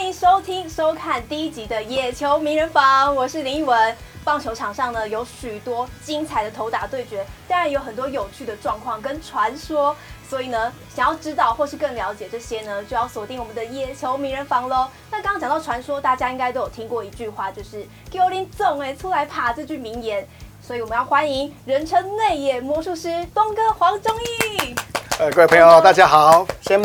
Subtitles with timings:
[0.00, 3.96] 欢迎收听、收看第一集的《野球名人房》，我是林奕文。
[4.24, 9.94] 棒球场上呢，有许多精彩的投打对决，当然有很多有趣的状况跟传说。
[10.26, 14.88] 所以呢，想要知道或是更了解这些呢，就要锁定我们的《野球名人房》喽。
[15.10, 20.26] 那刚刚讲到传说，大家应该都有听过一句话，就是“给我林总哎出来爬”这句名言。
[20.62, 24.74] 所以我们要欢迎人称内野魔术师东哥黄忠义。
[25.18, 26.82] 呃，各位朋友，大家好，先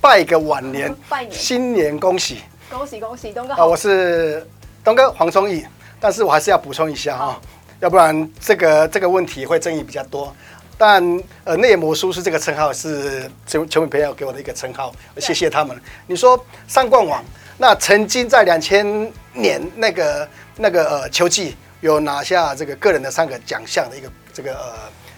[0.00, 2.38] 拜个晚年，拜年，新年恭喜，
[2.70, 3.62] 恭喜恭喜，东哥好。
[3.62, 4.46] 啊，我是
[4.82, 5.64] 东哥黄忠义。
[6.00, 7.38] 但是我还是要补充一下哈，
[7.80, 10.34] 要不然这个这个问题会争议比较多。
[10.78, 11.04] 但
[11.44, 15.78] 呃，内野魔术师这个称号是球球迷朋友给我的一个称号，谢谢他们。
[16.06, 17.22] 你说三冠王，
[17.58, 24.72] 那曾经在两千年那个那个呃球季有拿下这个个人的三个奖项的一个这个呃，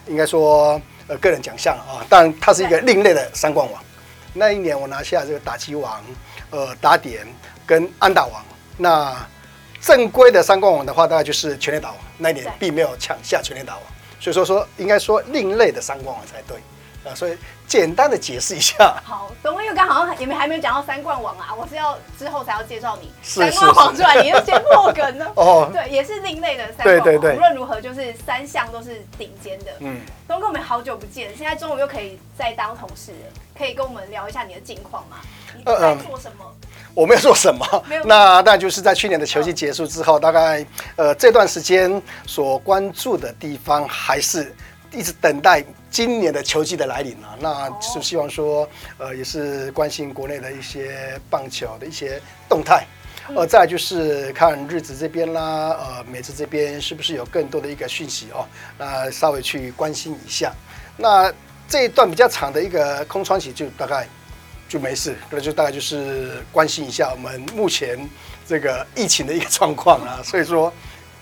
[0.09, 3.81] 应该说呃个人奖项啊，但它是一个另类的三冠王。
[4.33, 6.03] 那一年我拿下这个打击王、
[6.51, 7.27] 呃打点
[7.67, 8.45] 跟安打王，
[8.77, 9.17] 那。
[9.85, 13.83] 正规的三冠王的话，大概就是全垒打王，那一年并没有抢下全垒打王，
[14.21, 16.57] 所以说说应该说另类的三冠王才对
[17.05, 17.37] 啊，所以
[17.67, 18.95] 简单的解释一下。
[19.05, 25.27] 好，董威又刚好像也没还没有讲到三冠王啊，我是要之后才要介绍你三冠王出来，你要先破梗呢。
[25.37, 27.05] 哦，对，也是另类的三冠王。
[27.05, 29.73] 对对对，无论如何就是三项都是顶尖的。
[29.81, 35.17] 嗯，东哥，我们好久不见，现在中午又可以再当同事了，可以跟我们聊一下你的近况吗？
[35.57, 36.45] 你在做什么？
[36.45, 36.53] 呃
[36.95, 37.67] 我没有做什么，
[38.05, 40.63] 那但就是在去年的球季结束之后，大概
[40.97, 44.55] 呃这段时间所关注的地方，还是
[44.93, 47.37] 一直等待今年的球季的来临啊。
[47.41, 52.87] 那是希望说，呃，也是关心国内的一些棒球的一些动态，
[53.35, 58.47] 呃，再来就是看日子这边啦，呃，美职这边是不是有更多的一个讯息哦，
[58.79, 60.53] 那稍微去关心一下。
[60.97, 61.33] 那
[61.69, 64.07] 这一段比较长的一个空窗期，就大概。
[64.69, 68.09] 就没事，那就大概就是关心一下我们目前
[68.47, 70.73] 这个疫情的一个状况啊，所以说，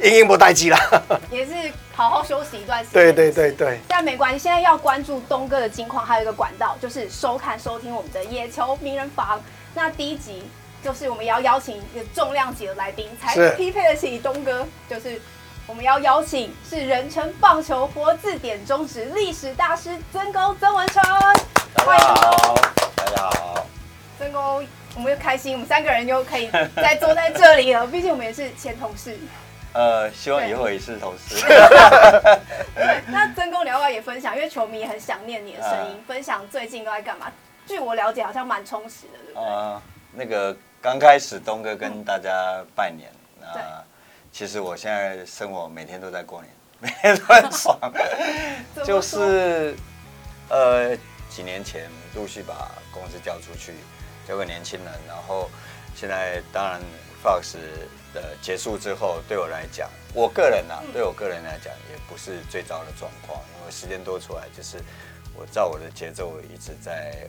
[0.03, 0.79] 应应不待机了，
[1.31, 1.53] 也是
[1.95, 2.93] 好好休息一段时间。
[2.93, 3.79] 对对对对。
[3.87, 9.41] 但没关系，现在要关注东哥的近况，还有一个管道就是收看收听我们的野球名人房。
[9.75, 10.49] 那第一集
[10.83, 15.21] 就是我们要邀请一个重量级的来宾，才匹配得起东哥，就是
[15.67, 21.03] 我们要邀请是人称棒球活字典中职历史大师曾公曾文诚，
[21.85, 22.05] 欢迎。
[22.97, 23.67] 大家好，
[24.19, 27.87] 曾公，我们又开心，我们三个人又可以再坐在这里了。
[27.87, 29.19] 毕竟我们也是前同事。
[29.73, 31.41] 呃，希望以后也是同事。
[32.75, 34.35] 对， 那曾公，你要不要也分享？
[34.35, 37.31] 因为球迷很想念你的声音，分享最近都在干嘛？
[37.67, 39.49] 据我了解，好像蛮充实的，对不对？
[39.49, 39.83] 呃，
[40.13, 43.11] 那个刚开始东哥跟大家拜年，
[43.41, 43.85] 那
[44.33, 47.79] 其实我现在生活每天都在过年， 每天都很爽，
[48.85, 49.75] 就是
[50.49, 50.97] 呃。
[51.31, 53.73] 几年前陆续把公司交出去，
[54.27, 55.49] 交给年轻人，然后
[56.01, 56.81] 现在当然
[57.23, 57.59] Fox
[58.15, 64.83] 的结束之后，对我来讲，我个人啊，对我个人来讲也不是最糟的状况，因为时间多出来，就是
[65.37, 67.29] 我照我的节奏一直在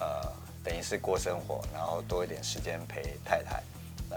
[0.00, 0.32] 呃，
[0.64, 3.62] 等于是过生活，然后多一点时间陪太太。
[4.08, 4.16] 那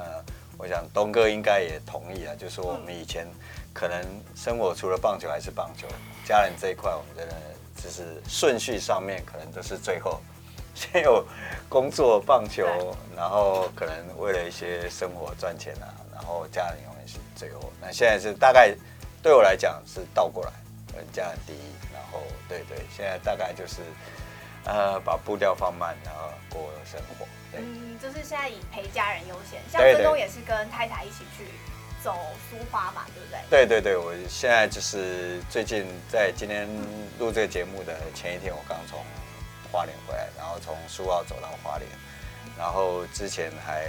[0.58, 3.28] 我想东哥应该也同意啊，就是说我们以前
[3.74, 4.02] 可能
[4.34, 5.90] 生活除了棒球还是棒球，
[6.26, 7.36] 家人这一块我们真的。
[7.82, 10.20] 就是顺序上面可能都是最后，
[10.79, 11.25] 先有
[11.67, 12.66] 工作棒球，
[13.13, 17.72] 然后可能为了一些生活赚钱啊，然后家人永远是最后。
[17.81, 18.73] 那现在是大概
[19.22, 20.51] 对我来讲是倒过来，
[21.12, 23.81] 家人第一，然后对对，现在大概就是
[24.63, 27.28] 呃把步调放慢，然后过生活。
[27.57, 31.46] 嗯，就是现在以陪家人优先，像曾公也是跟太太一起去。
[32.01, 32.16] 走
[32.50, 33.67] 苏花嘛，对不对？
[33.67, 36.66] 对对对，我现在就是最近在今天
[37.19, 39.03] 录这个节目的前一天，我刚从
[39.72, 41.90] 花莲回来，然后从苏澳走到花莲，
[42.57, 43.85] 然后之前还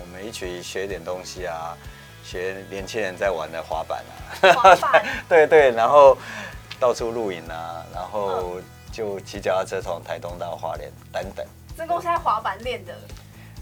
[0.00, 1.76] 我们一起学点东西啊，
[2.24, 4.02] 学年轻人在玩的滑板
[4.42, 6.16] 啊，滑板， 对对，然后
[6.78, 8.56] 到处露营啊，然后
[8.92, 11.46] 就骑脚踏车从台东到花莲等等。
[11.76, 12.94] 曾公现在滑板练的？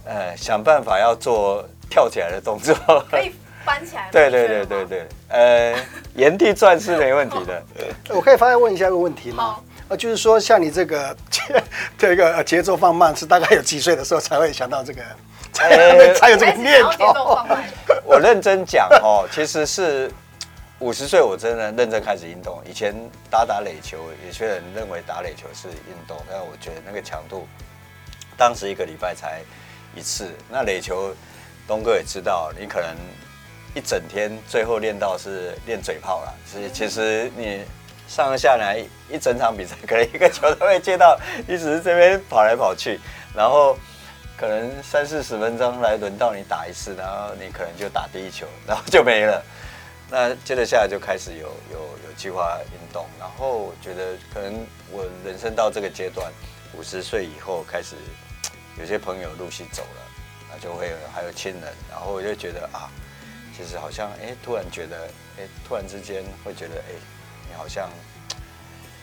[0.05, 2.75] 呃，想办法要做跳起来的动作。
[3.11, 3.33] 可以。
[3.63, 5.79] 翻起来， 对对对对对，呃，
[6.15, 7.63] 原地转是没问题的。
[8.09, 9.61] 我可以发现问一下一个问题吗？
[9.91, 11.17] 呃，就是说像你这个
[11.99, 15.03] 这个节奏放慢，是大概有几岁的时候才会想到这个，
[15.53, 17.39] 才才有这个念头？
[18.07, 20.09] 我认真讲哦，其实是
[20.79, 22.63] 五十岁，我真的认真开始运动。
[22.65, 22.95] 以前
[23.29, 27.49] 打打垒球，有些人认为打垒球是运动，但我觉得那个强度，
[28.37, 29.43] 当时一个礼拜才
[29.97, 30.31] 一次。
[30.49, 31.13] 那垒球，
[31.67, 32.95] 东哥也知道，你可能。
[33.73, 36.35] 一整天，最后练到是练嘴炮了。
[36.45, 37.63] 所以其实你
[38.11, 41.17] 上下来一整场比赛，可能一个球都会接到，
[41.47, 42.99] 一直这边跑来跑去。
[43.37, 43.79] 然后
[44.37, 49.41] 可能三四十分钟来轮到你打一次，然后你可能就打第一球，然后就没了。
[50.11, 56.29] 那接着下来就开始有有有计划运动，然后我觉得可能我人生到这个阶段，
[56.77, 57.95] 五十岁以后开始
[58.77, 60.03] 有些朋友陆续走了，
[60.51, 62.91] 那就会有还有亲人，然后我就觉得啊，
[63.57, 65.07] 其实好像哎，突然觉得
[65.39, 66.93] 哎，突然之间会觉得哎，
[67.61, 67.87] 好像。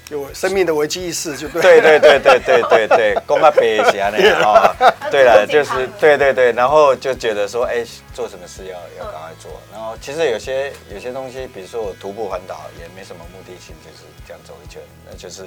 [0.09, 1.61] 有生命的危机意识，就对。
[1.61, 4.73] 对对对对对对对，讲个白话那样啊。
[5.11, 9.51] 对了，就是对对对，然后就觉得说，哎，做什么事要要赶快做。
[9.69, 15.43] 然后其实有些有些东西，比如说我徒步环岛，也没什么目的性，就是这样走一圈，那就是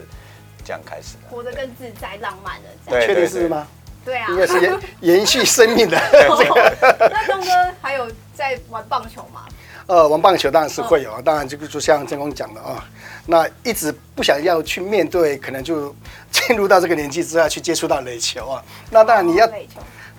[0.63, 1.31] 这样开始的。
[1.31, 2.69] 活得更自在、浪漫的。
[2.87, 3.67] 对，确定是吗？
[4.05, 5.99] 对啊，应该是延延续生命的。
[6.13, 9.47] 那东哥还有在玩棒球吗？
[9.91, 12.89] 呃，玩棒球当然是会有啊，当然就就像郑工讲的啊。
[13.27, 15.93] 那一直不想要去面对，可能就
[16.31, 18.63] 进入到这个年纪之后去接触到垒球啊。
[18.89, 19.51] 那当然你要，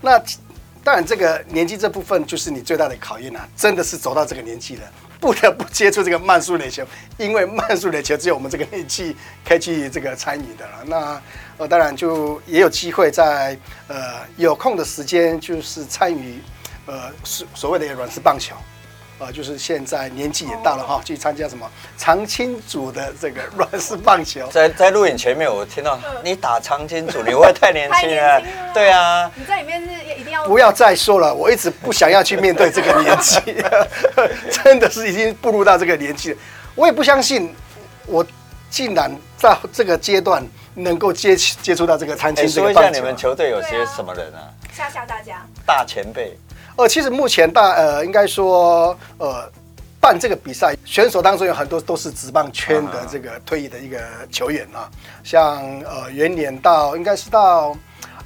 [0.01, 0.21] 那
[0.83, 4.81] 当然这个年纪这部分就是你最大的考验啊，真的是走到这个年纪了，
[5.21, 6.85] 不得不接触这个慢速垒球，
[7.17, 9.15] 因为慢速垒球只有我们这个年纪
[9.47, 10.83] 可以去这个参与的了。
[10.85, 11.21] 那
[11.59, 13.57] 呃，当然就也有机会在
[13.88, 16.41] 呃有空的时间，就是参与
[16.88, 18.53] 呃所所谓的软式棒球。
[19.21, 24.47] 呃，就是现在年纪也大了哈，去参加什么长青组的这个 软式棒球。
[24.47, 28.41] 在在录影前面，我听到你打长青组，你会不会太年轻了？
[28.73, 29.89] 对啊，你在里面是
[30.19, 33.39] 一定要不要再说了，我一直不想要去面对这个年纪，
[34.63, 36.38] 真的是已经步入到这个年纪了。
[36.74, 37.53] 我也不相信，
[38.07, 38.25] 我
[38.71, 40.44] 竟然到这个阶段
[40.74, 42.81] 能够接接触到这个长青这个棒球。
[42.81, 44.50] 说一下你们球队有些什么人啊？
[44.74, 46.35] 吓吓大家，大前辈。
[46.81, 49.47] 呃，其实目前大呃，应该说呃，
[49.99, 53.99] 办这个比赛选手当中有很多都是职棒圈的这个退役的一个
[54.31, 54.89] 球员啊，
[55.23, 57.75] 像呃元年到应该是到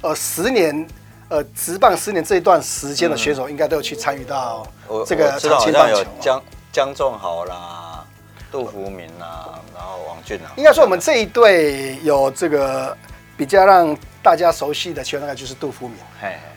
[0.00, 0.86] 呃十年
[1.28, 4.66] 呃职棒十年这一段时间的选手，应该都有去参与到
[5.06, 5.38] 这个
[5.74, 6.04] 棒球。
[6.18, 6.42] 江
[6.72, 8.02] 江仲豪啦，
[8.50, 10.48] 杜福明啦，然后王俊啊。
[10.56, 12.96] 应该说我们这一队有这个
[13.36, 13.96] 比较让。
[14.26, 15.96] 大家熟悉的球员大概就是杜福明，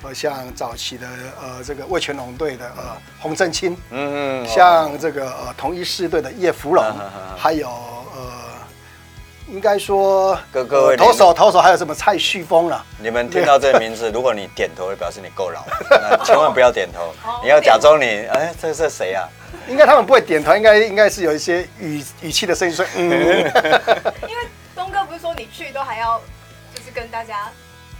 [0.01, 1.07] 呃，像早期的
[1.39, 6.83] 呃这个魏全龙队的呃洪振清，嗯嗯，像这个呃同一师队的叶福龙，
[7.37, 8.31] 还有呃
[9.47, 12.83] 应该说各各位投手投手还有什么蔡旭峰了。
[12.97, 19.29] 你们听到这个名字，如果你点头，就表示你够老， 那千万不要点头，你要假装你哎，这是谁啊？
[19.67, 23.05] 应该他们不会点头，应该应该是有一些语语气的声音说嗯。
[24.27, 26.19] 因为东哥不是说你去都还要。
[26.99, 27.49] 跟大家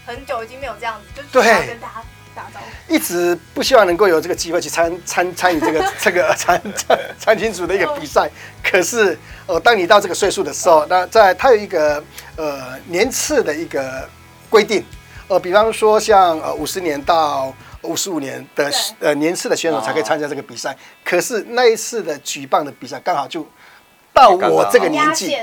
[0.05, 2.03] 很久已经没有这样子，就是要跟大家
[2.35, 2.93] 打招呼。
[2.93, 8.29] 一直不希望能够有这个机会去参参参与这个 这个参参参青组的一个比赛。
[8.61, 9.17] 可是，
[9.47, 12.03] 呃，当你到这个岁数的时候，那在它有一个
[12.35, 14.07] 呃年次的一个
[14.49, 14.83] 规定，
[15.29, 17.53] 呃，比方说像呃五十年到
[17.83, 18.69] 五十五年的
[18.99, 20.75] 呃年次的选手才可以参加这个比赛。
[21.05, 23.47] 可是那一次的举办的比赛刚好就
[24.13, 25.37] 到我这个年纪。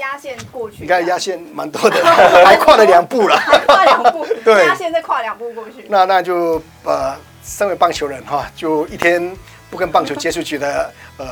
[0.00, 2.02] 压线过去，应该压线蛮多的，
[2.44, 5.86] 还跨了两步了，还跨两步， 对，压线再跨两步过去。
[5.88, 7.14] 那那就呃，
[7.44, 9.36] 身为棒球人哈，就一天
[9.70, 11.26] 不跟棒球接触，觉得 呃，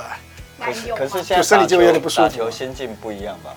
[0.64, 2.28] 可是可是现在身体就有点不舒服。
[2.28, 3.50] 打球心境不一样吧？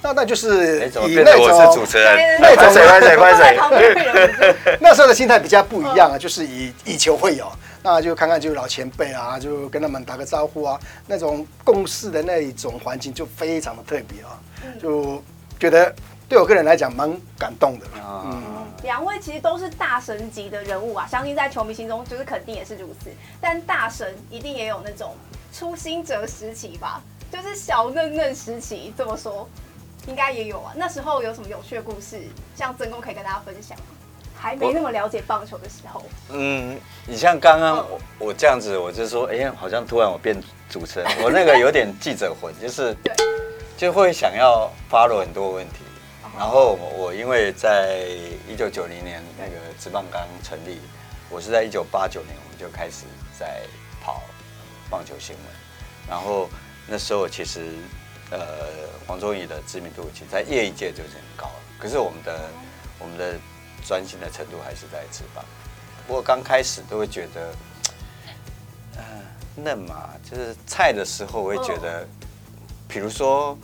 [0.00, 7.50] 那那就是以那种我是主持人，那种快嘴快嘴，那时候的心态比较不一样啊，就是以以球会友。
[7.82, 14.38] 那就看看，就老前辈啊，就跟他们打个招呼啊，那种共事的那一种环境就非常的特别啊，
[14.80, 15.22] 就
[15.58, 15.94] 觉得
[16.28, 17.86] 对我个人来讲蛮感动的。
[17.96, 18.42] 嗯，
[18.82, 23.10] 两位其实都是大神级的人物啊，相信在球迷心中就是肯定也是如此。
[23.40, 25.14] 但大神一定也有那种
[25.52, 27.00] 初心者时期吧，
[27.30, 29.48] 就是小嫩嫩时期，这么说
[30.06, 30.72] 应该也有啊。
[30.76, 32.20] 那时候有什么有趣的故事，
[32.54, 33.84] 像曾公可以跟大家分享吗？
[34.40, 42.96] 还没那么了解棒球的时候，嗯，你像刚刚我我这样子，我就说，哎、欸，好像突然我变主持人，我那个有点记者魂，就是
[43.78, 45.84] 就会想要 follow 很多问题。
[46.36, 48.04] 然后我因为在
[48.48, 50.80] 一九九零年那个职棒刚成立，
[51.30, 53.04] 我是在一九八九年我们就开始
[53.38, 53.62] 在
[54.02, 54.20] 跑
[54.90, 55.44] 棒球新闻，
[56.08, 56.50] 然后
[56.88, 57.72] 那时候其实
[58.30, 58.38] 呃
[59.06, 62.50] 黄宗义的知名度其实在业余界就是很高了，可是我们的
[62.98, 63.34] 我们的。
[63.86, 65.42] 专心的程度还是在职棒，
[66.06, 67.54] 不过刚开始都会觉得，
[68.96, 72.06] 嗯、呃，嫩嘛，就是菜的时候，我会觉得，
[72.88, 73.56] 比如说，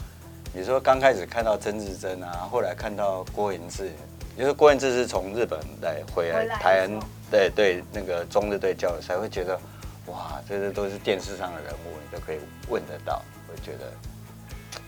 [0.52, 3.90] 你说刚开始看到曾志珍啊，后来看到郭涤志，
[4.38, 7.00] 就是郭涤志是从日本来回来台湾，
[7.30, 9.58] 对对，那个中日队交赛，会觉得，
[10.06, 12.38] 哇，这些都是电视上的人物，你都可以
[12.68, 13.90] 问得到，会觉得，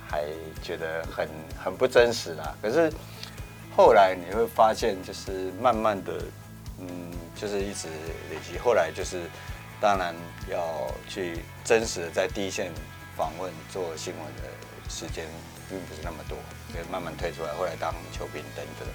[0.06, 0.24] 还
[0.62, 1.28] 觉得很
[1.64, 2.92] 很不真实啦，可是。
[3.76, 6.14] 后来你会发现，就是慢慢的，
[6.80, 6.88] 嗯，
[7.34, 7.88] 就是一直
[8.30, 8.58] 累积。
[8.58, 9.20] 后来就是，
[9.78, 10.14] 当然
[10.50, 12.72] 要去真实的在第一线
[13.16, 14.42] 访问做新闻的
[14.88, 15.26] 时间
[15.68, 16.36] 并不是那么多，
[16.70, 17.52] 所以慢慢退出来。
[17.54, 18.86] 后来当球评等等。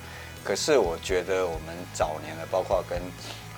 [0.43, 2.99] 可是我觉得我们早年的，包括跟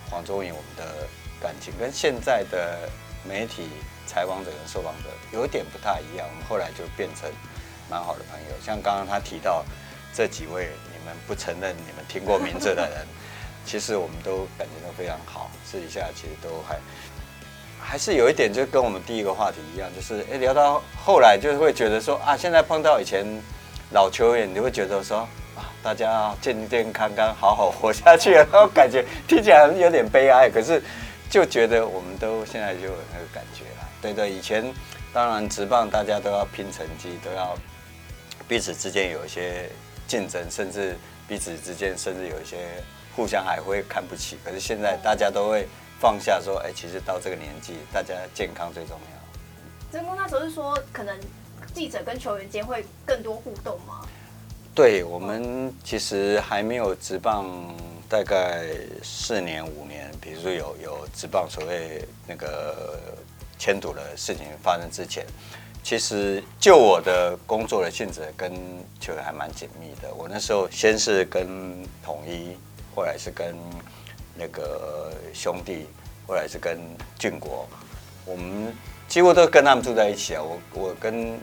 [0.09, 1.07] 黄宗义我们的
[1.41, 2.89] 感情，跟现在的
[3.23, 3.69] 媒体
[4.05, 6.27] 采访者跟受访者有点不太一样。
[6.27, 7.31] 我们后来就变成
[7.89, 8.55] 蛮好的朋友。
[8.61, 9.63] 像刚刚他提到
[10.13, 13.07] 这几位，你们不承认你们听过名字的人，
[13.65, 15.49] 其实我们都感觉都非常好。
[15.65, 16.79] 私底下其实都还
[17.83, 23.25] 还是有一点，就跟我们第一个话题一样，就是哎聊到后来就是会觉得说啊，现在碰到以前
[23.91, 25.27] 老球员，你会觉得说。
[25.83, 30.81] 大家健健康康，好好活下去，然后感觉听起来有点悲哀，可是
[31.29, 33.89] 就觉得我们都现在就有那个感觉了。
[34.01, 34.63] 对对，以前
[35.11, 37.53] 当然职棒大家都要拼成绩，都要
[38.47, 39.69] 彼此之间有一些
[40.07, 40.97] 竞争，甚至
[41.27, 42.59] 彼此之间甚至有一些
[43.13, 44.37] 互相还会看不起。
[44.41, 45.67] 可是现在大家都会
[46.03, 49.89] 放下，说，哎，其实到这个年纪，大家健康最重要。
[49.89, 51.17] 真公那时候是说，可能
[51.73, 54.05] 记者跟球员间会更多互动吗？
[54.75, 57.49] 对，我们其实还没有直棒，
[58.09, 58.65] 大概
[59.01, 62.99] 四年五年，比如说有有直棒所谓那个
[63.57, 65.25] 签赌的事情发生之前，
[65.83, 68.51] 其实就我的工作的性质跟
[68.99, 70.13] 球员还蛮紧密的。
[70.13, 72.57] 我那时候先是跟统一，
[72.93, 73.55] 后来是跟
[74.35, 75.87] 那个兄弟，
[76.27, 76.79] 后来是跟
[77.17, 77.67] 俊国，
[78.25, 78.75] 我们
[79.07, 80.41] 几乎都跟他们住在一起啊。
[80.41, 81.39] 我我跟。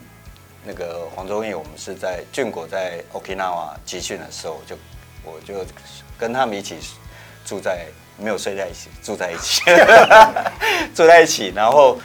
[0.63, 4.77] 那个黄宗义，我们是在俊国在 Okinawa 集训的时候，就
[5.25, 5.65] 我就
[6.19, 6.77] 跟他们一起
[7.47, 7.87] 住在，
[8.19, 9.63] 没有睡在一起，住在一起，
[10.95, 11.99] 住在一起，然后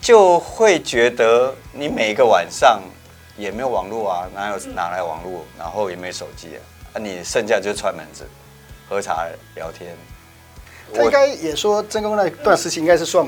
[0.00, 2.82] 就会觉得你每一个晚上
[3.36, 6.60] 也没有网络啊，哪有哪来网络，然后也没手机啊，
[6.94, 8.28] 啊，你剩下就是串门子，
[8.88, 9.96] 喝茶聊天。
[10.92, 13.26] 他应该也说，真公那段时期应该是算。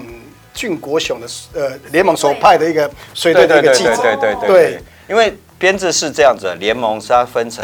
[0.57, 7.63] 俊国雄的呃联盟所派的一个随队的一个记者，对对对对，因为编制是这样子，联盟是它分成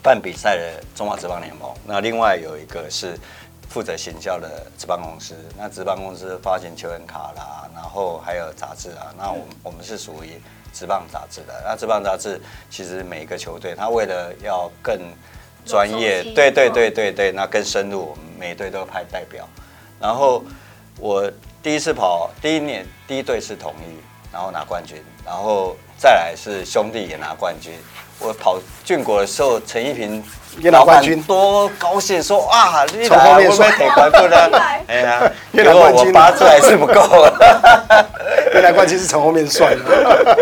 [0.00, 3.18] 办比赛的中华职棒联盟，那另外有一个是
[3.68, 10.40] 负责行销的职棒公司，那职棒公司发行球员卡啦，然后还有杂志啊，那我们我们是属于
[10.72, 14.96] 职棒杂志的，那职棒杂志其实每一个球队，他为了要更
[15.64, 19.48] 专业，对对对对对，那更深入，我们每队都派代表，
[20.00, 20.44] 然后
[20.98, 21.30] 我。
[21.62, 24.00] 第一次跑，第一年第一队是统一，
[24.32, 27.74] 然后拿冠军，然后再来是兄弟也拿冠军。
[28.18, 30.24] 我跑俊国的时候，陈一平
[30.58, 32.22] 也拿冠军，多高兴！
[32.22, 34.58] 说啊，你从后面算铁冠军呢？
[34.88, 37.26] 哎呀， 越拿冠军，我八字还是不够。
[38.54, 40.38] 原来冠军是从后面算的。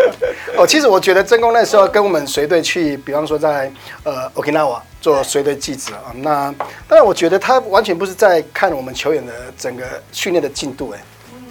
[0.55, 3.69] 哦，其实我觉得真公那时候跟我们随队去，比方说在
[4.03, 4.79] 呃 Okinawa。
[5.01, 6.53] 做随队记者啊，那
[6.87, 10.99] 当然我觉得他完全不是在看我们球员的整个训练的进度哎，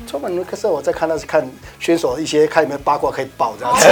[0.06, 1.46] 充满可是我在看，那是看
[1.78, 3.86] 选手一些看有没有八卦可以爆这样子。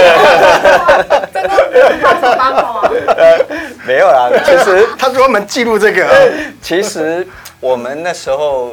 [3.85, 6.31] 没有啦，其实 他专门记录这个。
[6.61, 7.25] 其实
[7.59, 8.71] 我们那时候，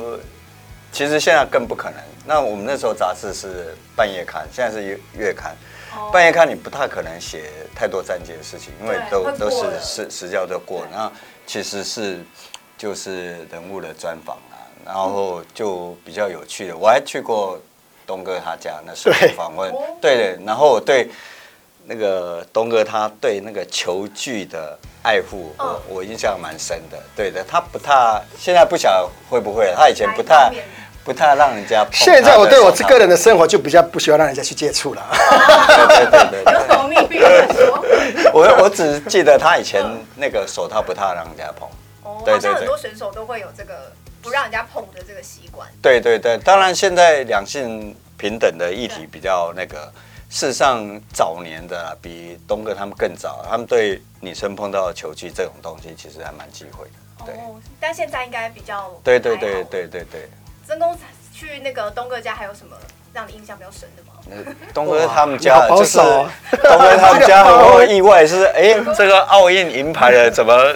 [0.91, 1.99] 其实现在更不可能。
[2.27, 5.55] 那我们那时候杂志是半夜刊，现在是月月刊。
[6.13, 10.87] 半夜看你不太可能写太多战绩的事情，因为都都是时时效都过。
[10.93, 11.11] 那
[11.47, 12.25] 其实是
[12.79, 16.77] 就是人物的专访啊，然后就比较有趣的。
[16.77, 17.59] 我还去过
[18.07, 20.43] 东哥他家那时候访问，对的。
[20.45, 21.11] 然后我对
[21.85, 27.03] 那个东哥他对那个球具的爱护，我我印象蛮深的。
[27.17, 30.53] 对的，他不太现在不晓得会不会，他以前不太。
[31.05, 31.93] 不太让人家碰。
[31.93, 35.07] 现在我对我这个人的生活就比较不喜欢让人家去接触了。
[35.13, 36.55] 对对对对。
[36.55, 37.19] 有什么秘密
[37.55, 37.85] 说？
[38.33, 39.85] 我我只记得他以前
[40.17, 41.69] 那个手套不太让人家碰。
[42.03, 42.23] 哦。
[42.25, 42.55] 对对对。
[42.55, 43.93] 很多选手都会有这个
[44.23, 45.69] 不让人家碰的这个习惯。
[45.83, 49.93] 对对对，当然现在两性平等的议题比较那个，
[50.31, 57.27] 事实上早年的比东哥他们更早，他们对女生碰到球具这种东西其实还蛮忌讳的。
[57.27, 57.35] 对。
[57.79, 58.91] 但现在应该比较。
[59.05, 60.31] 对对对对对对。
[60.67, 60.97] 真公
[61.33, 62.77] 去那个东哥家，还有什么
[63.13, 64.57] 让你印象比较深的吗？
[64.73, 70.75] 东哥他们家就是东哥他们家很多意外，是哎，这个奥运银牌的怎么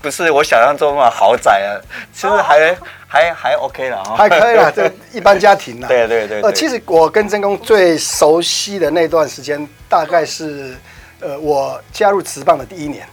[0.00, 1.80] 不是我想象中的豪宅啊？
[2.12, 2.76] 其实还
[3.08, 5.86] 还还 OK 了哈，还可以了，这一般家庭了。
[5.88, 6.40] 对对对。
[6.42, 10.76] 呃，其实我跟真公最熟悉的那段时间，大概是
[11.20, 13.08] 呃我加入职棒的第一年，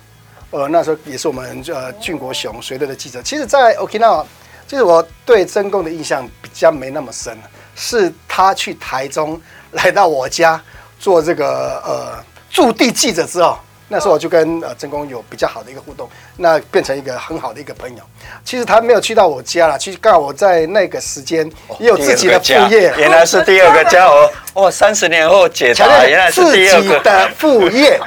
[0.52, 3.22] 呃那时候也是我们呃俊国雄随队的记者。
[3.24, 4.24] 其实，在 Okinawa。
[4.72, 7.38] 其实我对曾公的印象比较没那么深，
[7.76, 9.38] 是他去台中
[9.72, 10.62] 来到我家
[10.98, 13.60] 做这个呃驻地记者之后，
[13.90, 18.02] 那时候我就跟呃曾公有比较好的一个互动，那变成一个很好的一个朋友。
[18.46, 21.46] 其实他没有去到我家了，其实刚好我在那个时间
[21.78, 24.32] 也有自己的副业， 原来是第二个家哦。
[24.54, 28.00] 哦，三十年后解答，原来是第二个的副业，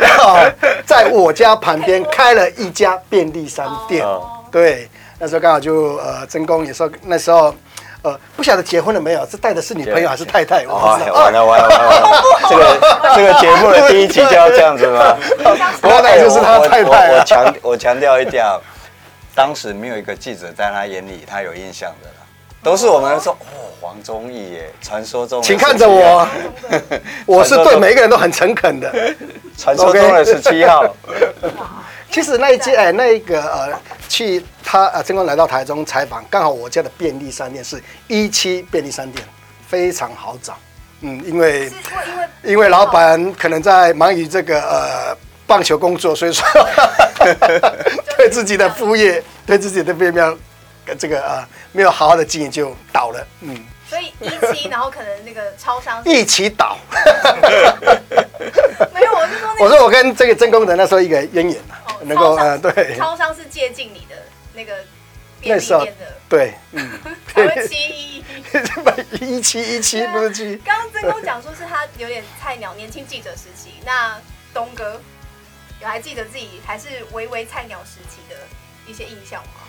[0.86, 4.02] 在我家旁边开了一家便利商店。
[4.50, 7.54] 对，那时候刚好就呃真公也说那时候。
[8.04, 9.26] 呃，不晓得结婚了没有？
[9.26, 10.66] 是带的是女朋友还是太太？
[10.66, 12.22] 我完了完了完了完了！
[12.50, 12.78] 这个
[13.16, 15.16] 这个节目的第一集就要这样子吗？
[15.80, 17.12] 不过那就是他太太。
[17.14, 18.44] 我强我强调一点，
[19.34, 22.10] 当时没有一个记者在他眼里他有印象的，
[22.62, 25.42] 都是我们说哦，黄宗义耶，传说中。
[25.42, 26.28] 请看着我，
[27.24, 28.92] 我是对每一个人都很诚恳的。
[29.56, 30.84] 传说中的十七号。
[32.14, 33.76] 其实那一届哎，那一个呃，
[34.08, 39.26] 去他呃，曾光来到台中采访，刚好我家的便利商店是一期便利商店，
[39.66, 40.56] 非常好找。
[41.00, 41.68] 嗯，因为
[42.44, 46.46] 因为老板可能在忙于这个呃棒球工作，所以说
[48.16, 50.38] 对自己的副业，对自己的副业没有
[50.96, 53.26] 这个呃没有好好的经营就倒了。
[53.40, 53.58] 嗯，
[53.90, 56.78] 所以一期，然后可能那个超商一起倒。
[58.94, 61.56] 没有，我是说，我说我跟这个真公的那时候一个渊源
[62.04, 64.16] 能够呃，对，超商是接近你的
[64.54, 64.76] 那个
[65.40, 66.90] 便利店的，对，嗯，
[67.68, 68.24] 七一
[69.20, 70.56] 一七一七不是七。
[70.64, 73.74] 刚刚真公讲说是他有点菜鸟，年轻记者时期。
[73.84, 74.18] 那
[74.52, 75.00] 东哥
[75.80, 78.36] 有还记得自己还是微微菜鸟时期的
[78.86, 79.60] 一些印象吗？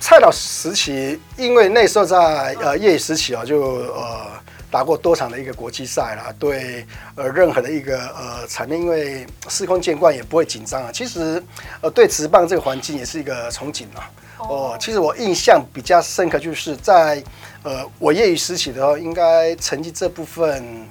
[0.00, 3.60] 菜鸟时期，因为那时候在呃业余时期啊，就
[3.94, 4.40] 呃。
[4.70, 10.90] 打过多场的一个国际赛啦，对呃任何的一个呃场面，因为司空见惯也不会紧张啊。
[10.92, 11.42] 其实
[11.80, 14.10] 呃对职棒这个环境也是一个憧憬啊。
[14.38, 17.22] 哦，其实我印象比较深刻就是在
[17.62, 20.86] 呃我业余时期的话，应该成绩这部分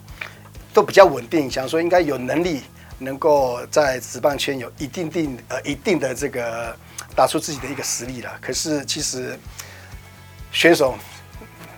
[0.73, 2.63] 都比较稳定，想说应该有能力
[2.97, 6.75] 能够在职棒圈有一定定呃一定的这个
[7.15, 8.31] 打出自己的一个实力了。
[8.41, 9.37] 可是其实
[10.51, 10.95] 选手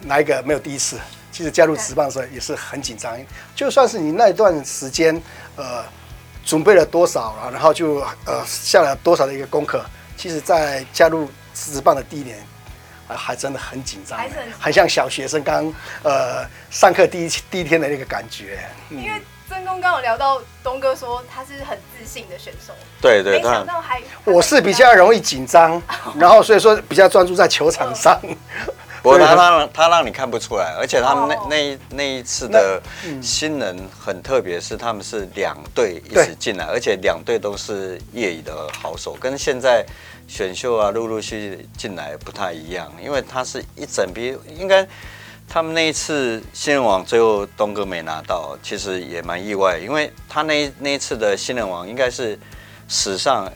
[0.02, 0.98] 哪一个没有第一次？
[1.38, 3.16] 其实加入职棒的时候也是很紧张，
[3.56, 5.22] 就算是你那一段时间，
[5.56, 5.86] 呃，
[6.44, 9.86] 准备了多少了，然后就呃下了多少的一个功课，
[10.18, 12.40] 其实，在加入职棒的第一年，
[13.08, 14.28] 啊，还真的很紧张，还
[14.60, 15.72] 很像小学生刚
[16.02, 18.58] 呃上课第一第一天的那个感觉。
[18.90, 25.80] 因为曾公刚有聊到东哥说他是很自信的选手，对对，没想到还我是比较容易紧张，
[26.18, 28.20] 然后所以说比较专注在球场上。
[29.08, 32.82] 不过他让他让你看不出来，而且他们那那那一次的
[33.22, 39.86] 新人很特别，是他们是两队一起进来，而且两队都是业余的好手，跟现在
[40.28, 44.86] 选秀啊陆陆续续进来不太一样，因为他是一整批，应该
[45.48, 52.38] 他们那一次新人王最后东哥没拿到，其实也蛮意外，因为他那那一次的新人王应该是
[52.90, 53.50] 史上。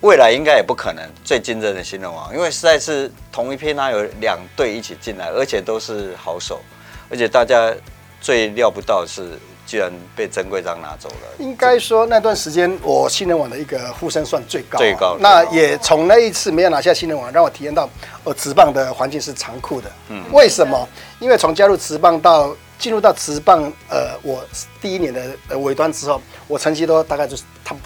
[0.00, 6.60] 未来应该也不可能最竞争的新人王，因为实在是同一批，他有两队一起进来，而且都是好手，
[7.08, 7.72] 而且大家
[8.20, 11.28] 最料不到的是，居然被曾贵章拿走了。
[11.38, 15.16] 应该说那段时间我新人王的一个呼声算最高，啊，最高。
[15.18, 17.88] 那也从那一次没有拿下新人王，让我体验到，
[18.24, 19.90] 呃，职棒的环境是残酷的。
[20.10, 20.86] 嗯，为什么？
[21.18, 24.44] 因为从加入职棒到进入到职棒，呃，我
[24.82, 27.80] 第一年的尾端之后，我成绩都大概就是他他。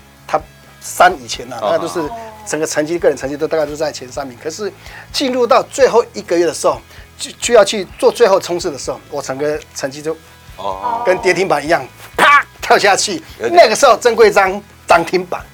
[0.88, 2.00] 三以前呢、啊，那都是
[2.46, 4.36] 整个成绩，个人成绩都大概都在前三名。
[4.42, 4.72] 可是
[5.12, 6.80] 进入到最后一个月的时候，
[7.18, 10.16] 就就要去做最后冲刺的时候，我整个成绩就
[10.56, 11.02] 哦。
[11.04, 13.22] 跟跌停板一样，啪跳下去。
[13.38, 15.44] 那个时候曾贵章涨停板，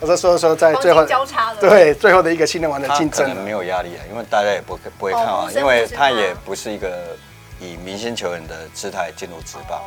[0.00, 6.72] 我说说说在最后交叉了，对最后的一个新人王的竞争，没有压力啊，因为大家也不不会看啊，因为他也不是。
[6.72, 7.16] 一个
[7.60, 9.78] 以明星球员的姿态进入职棒，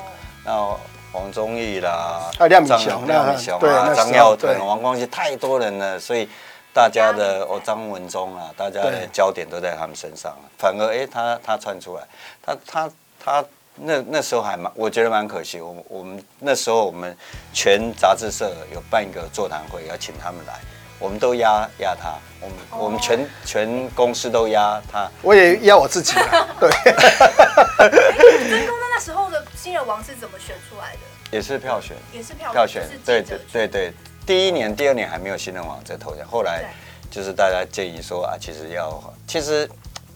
[0.45, 0.79] 然后。
[1.13, 6.27] 黄宗义啦，亮敏雄、亮敏雄啊，张耀腾、王光熙，太多人了，所以
[6.73, 10.35] 大家的哦，张文忠啊，大家的焦点都在他们身上。
[10.57, 12.03] 反而哎、欸，他他窜出来，
[12.41, 12.89] 他他
[13.23, 13.45] 他
[13.75, 15.61] 那那时候还蛮，我觉得蛮可惜。
[15.61, 17.15] 我我们那时候我们
[17.53, 20.55] 全杂志社有办一个座谈会，要请他们来，
[20.97, 26.15] 我们都压压他，我们我们全全公司都压他，我也压我自己。
[26.59, 26.71] 对。
[28.49, 29.42] 真公那时候的。
[29.63, 30.99] 新人王是怎么选出来的？
[31.31, 32.85] 也是票选，也是票票选。
[33.05, 33.93] 对对对对，
[34.25, 36.65] 第一年、第二年还没有新人王这头奖，后来
[37.09, 39.65] 就是大家建议说啊，其实要，其实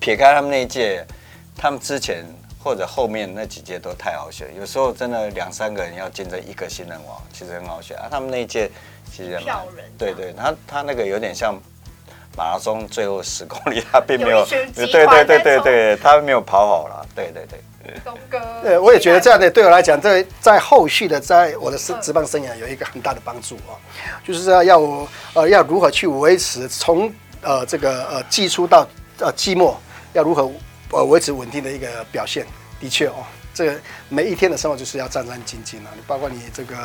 [0.01, 1.01] 撇开他们那一届，
[1.55, 2.25] 他们之前
[2.62, 8.10] 或者后面那几届都太好选，有时候真的两三个人要竞争一个新人王，其实很好选啊。
[8.12, 8.69] 他们那一届
[9.10, 11.57] 其实票人，对对，他他那个有点像
[12.36, 14.65] 马拉松最后十公里，他并没有，有对
[15.07, 17.57] 对对对对，他没有跑好了，对对对。
[18.04, 23.76] 东哥，对，我也觉得这样的对我来讲，在在后续的在我的职棒生涯有一个很大的帮助啊，
[24.26, 28.88] 就是要要我呃要如何去维持从呃这个呃季初到
[29.19, 29.80] 呃季末
[30.13, 30.52] 要如何
[30.91, 32.45] 呃维持稳定的一个表现。
[32.80, 36.76] 的确哦，这个每一天的生活就是要战战兢兢啊，你包括你这个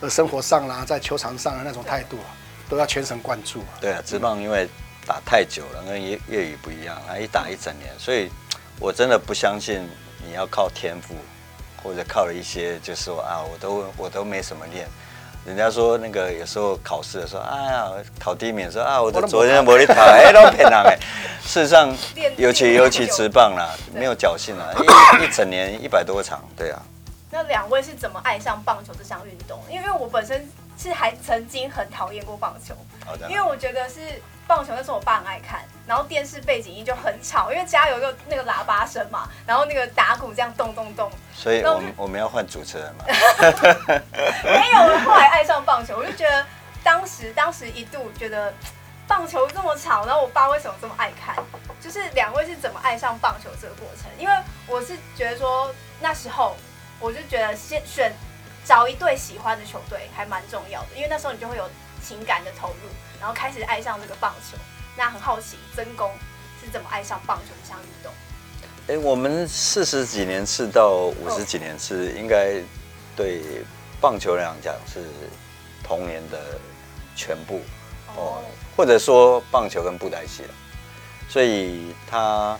[0.00, 2.34] 呃生活上啦，在球场上的那种态度，啊
[2.68, 3.62] 都要全神贯注。
[3.80, 4.68] 对啊，职棒因为
[5.06, 8.28] 打太久了，跟业业余不一样，啊一打一整年，所以
[8.80, 9.88] 我真的不相信。
[10.26, 11.14] 你要靠天赋，
[11.82, 14.86] 或者靠了一些，就是说啊，我都我都没什么练。
[15.46, 20.98] 人家说那个有时候考试的时候，哎呀，考第一名说啊，我的昨天没力考，哎，都骗人哎。
[21.46, 21.96] 事实上，
[22.36, 24.74] 尤其尤其直棒啦，没有侥幸啦，
[25.20, 26.82] 一一整年一百多场，对啊。
[27.30, 29.62] 那两位是怎么爱上棒球这项运动？
[29.70, 32.74] 因为我本身是还曾经很讨厌过棒球，
[33.28, 34.00] 因为我觉得是。
[34.48, 41.10] 棒球那时候我爸很爱看，然后电视背景音就很吵，因为家有一个那个喇叭声嘛，然后那个打鼓这样咚咚咚。
[41.34, 43.04] 所以我们我们要换主持人嘛？
[44.44, 46.46] 没有，我后来爱上棒球，我就觉得
[46.84, 48.54] 当时当时一度觉得
[49.08, 51.34] 棒球这么吵，然后我爸为什么这么爱看？
[51.80, 54.08] 就是两位是怎么爱上棒球这个过程？
[54.16, 54.34] 因为
[54.68, 56.54] 我是觉得说那时候
[57.00, 58.12] 我就觉得先选
[58.66, 61.70] 找一队喜欢的球队还蛮重要的，因为那时候你就会有
[62.02, 62.90] 情感的投入。
[63.18, 64.58] 然后开始爱上这个棒球，
[64.94, 66.12] 那很好奇曾公
[66.62, 68.12] 是怎么爱上棒球这项运动？
[68.88, 72.60] 哎，我们四十几年次到五十几年次，应该
[73.16, 73.40] 对
[74.02, 75.06] 棒球来讲是
[75.82, 76.58] 童年的
[77.16, 77.62] 全部
[78.14, 78.44] 哦，
[78.76, 80.54] 或者说棒球跟布袋戏了。
[81.26, 82.58] 所以他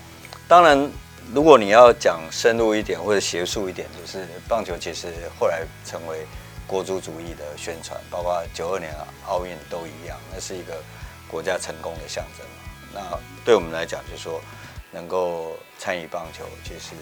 [0.49, 0.91] 当然，
[1.33, 6.27] 如果你要讲深入一点或者学术一点，就是棒球其实后来成为。
[6.69, 8.93] 国足主义的宣传，包括九二年
[9.29, 10.83] 奥运都一样，那是一个
[11.31, 12.69] 国家成功的象征嘛。
[12.93, 14.41] 那对我们来讲，就是说
[14.91, 16.97] 能够参与棒球，其实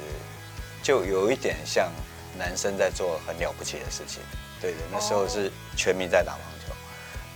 [0.83, 1.91] 就有一点像
[2.37, 4.21] 男生在做很了不起的事情。
[4.61, 6.75] 对的，那时候是全民在打棒球，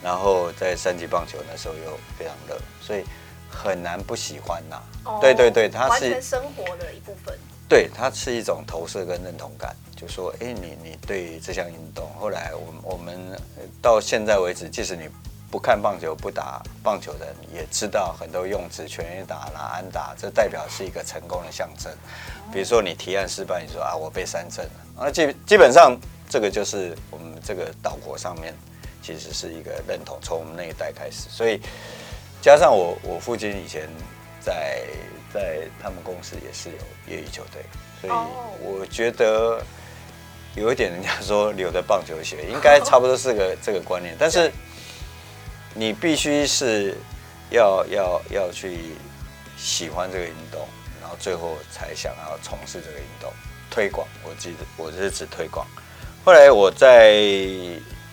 [0.03, 3.05] 然后在三级棒球那时候又非常热，所以
[3.50, 4.82] 很难不喜欢呐。
[5.04, 7.37] 哦，对对对，它是生活的一部分。
[7.68, 9.74] 对，它是一种投射跟认同感。
[9.94, 13.40] 就说，哎，你你对这项运动，后来我们我们
[13.82, 15.08] 到现在为止，即使你
[15.50, 21.92] 不看棒球、不打棒球的人，也知道很多用词，全垒打啦、安打，这代表是一个成功的象征。
[22.52, 28.54] 比如说你提案失败，你说啊，我被三振了，啊，基基本上这个就是我们这个岛国上面
[29.02, 31.28] 其实是一个认同，从我们那一代开始。
[31.28, 31.61] 所以
[32.40, 33.88] 加上我我父亲以前
[34.40, 34.85] 在
[35.33, 37.62] 在他们公司也是有业余球队，
[38.01, 38.12] 所以
[38.62, 39.62] 我觉得。
[40.55, 44.16] 有一点，人家说留的棒球鞋，应该差不多是个 这个观念。
[44.18, 44.51] 但是
[45.72, 46.96] 你必须是
[47.51, 48.79] 要要要去
[49.57, 50.66] 喜欢这个运动，
[51.01, 53.33] 然后最后才想要从事这个运动
[53.70, 54.09] 推广。
[54.24, 55.64] 我记得我是指推广。
[56.24, 57.12] 后来我在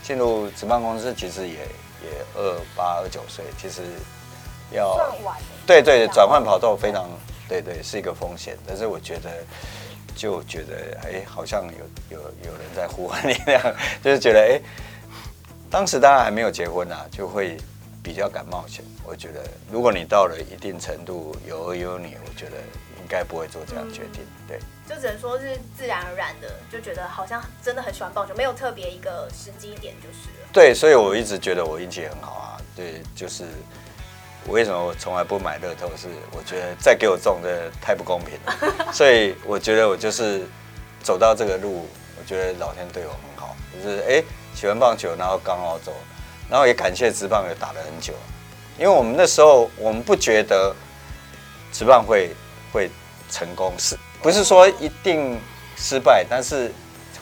[0.03, 3.81] 进入职棒公司，其实也也二八二九岁，其实
[4.71, 4.97] 要
[5.65, 7.10] 对对转换跑道非常
[7.47, 8.58] 对对是一个风险。
[8.67, 9.30] 但是我觉得。
[10.17, 13.62] 就觉得哎，好像有有有人在呼唤你那样，
[14.01, 14.62] 就是觉得哎，
[15.69, 17.58] 当时当然还没有结婚啊，就会
[18.01, 18.82] 比较敢冒险。
[19.04, 22.56] 我觉得如果你到了一定程度有儿有女，我觉得
[22.97, 24.25] 应该不会做这样决定。
[24.47, 30.47] 对，就只能说是自然而然的，就觉得好像真的很喜欢棒球，没有特别一个时机点就是了。
[30.54, 32.58] 对，所以我一直觉得我运气很好啊。
[32.73, 33.43] 对，就是。
[34.47, 35.88] 为什么我从来不买乐透？
[35.97, 40.45] 是我觉得再给我中的太不公平了， 所以我觉得我就是
[41.01, 45.93] 走到这个路，我觉得老天对我很好，就是哎喜欢棒球，然后刚好走，
[46.49, 48.13] 然后也感谢职棒也打了很久，
[48.77, 50.73] 因为我们那时候我们不觉得
[51.71, 52.34] 职棒会
[52.71, 52.89] 会
[53.29, 55.39] 成功，是不是说一定
[55.75, 56.25] 失败？
[56.29, 56.71] 但是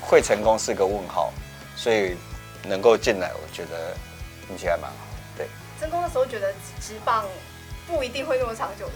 [0.02, 1.32] 会成功是个问号，
[1.76, 2.16] 所以
[2.68, 3.96] 能够进来，我觉得
[4.50, 5.03] 运气还蛮好。
[5.84, 7.26] 曾公的时候觉得直棒
[7.86, 8.94] 不一定会那么长久的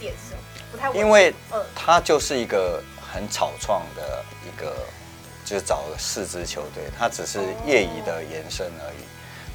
[0.00, 0.34] 点是
[0.72, 1.32] 不太，因为
[1.76, 4.74] 它就是一个很草创的一个，
[5.44, 9.04] 就是找了四支球队，它只是业余的延伸而已。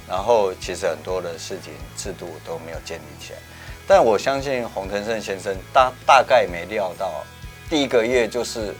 [0.08, 3.38] 然后其实很多的事情制度都没有建立起来。
[3.86, 7.22] 但我相信洪腾胜先生大大概没料到，
[7.68, 8.74] 第一个月就是，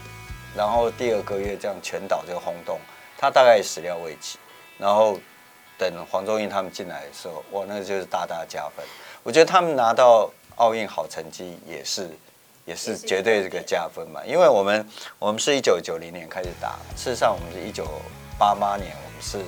[0.55, 2.79] 然后第二个月这样全岛就轰动，
[3.15, 4.39] 他大概始料未及，
[4.79, 5.19] 然后。
[5.89, 8.85] 等黄宗英他们进来的时候，哇，那个就是大大加分。
[9.23, 12.07] 我觉得他们拿到奥运好成绩也是，
[12.65, 14.21] 也是绝对这个加分嘛。
[14.23, 17.87] 因为我们我们是一九九零年开始打，事实上我们是一九
[18.37, 19.39] 八八年，我们是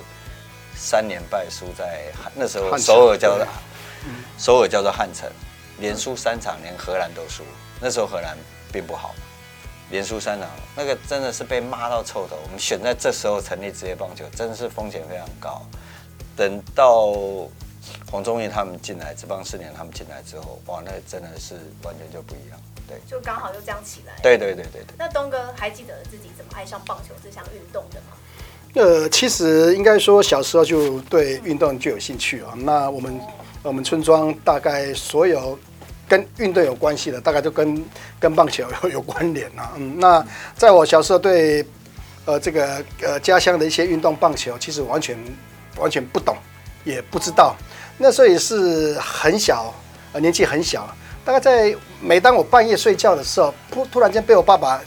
[0.74, 3.46] 三连败输在那时候首尔叫做
[4.36, 5.30] 首尔叫做汉城，
[5.78, 7.44] 连输三场，连荷兰都输。
[7.80, 8.36] 那时候荷兰
[8.72, 9.14] 并不好，
[9.90, 12.36] 连输三场，那个真的是被骂到臭头。
[12.42, 15.62] 我们选在这时候成立职业棒球，真的是风险非常高。
[16.36, 17.12] 等到
[18.10, 22.58] 黄宗义他们进来，这帮四年他们进来之后，哇，那真的是完全就不一样。
[22.86, 24.12] 对，就刚好就这样起来。
[24.22, 24.94] 对对对对对。
[24.98, 28.16] 那东哥还记得自己怎么爱上棒球这项运动的吗？
[28.74, 32.52] 呃，其实应该说小时候就对运动就有兴趣啊。
[32.56, 33.20] 那我们
[33.62, 35.58] 我们村庄大概所有
[36.06, 37.84] 跟运动有关系的，大概都跟
[38.20, 39.72] 跟棒球有有关联啊。
[39.76, 41.64] 嗯，那在我小时候对
[42.26, 45.16] 呃这个呃家乡的一些运动棒球，其实完全
[45.76, 46.36] 完全不懂，
[46.84, 47.56] 也不知道。
[47.98, 49.72] 那时候也是很小，
[50.12, 50.88] 呃年纪很小，
[51.24, 54.80] 大概在每当我半夜睡觉的时候，突突然间被我爸爸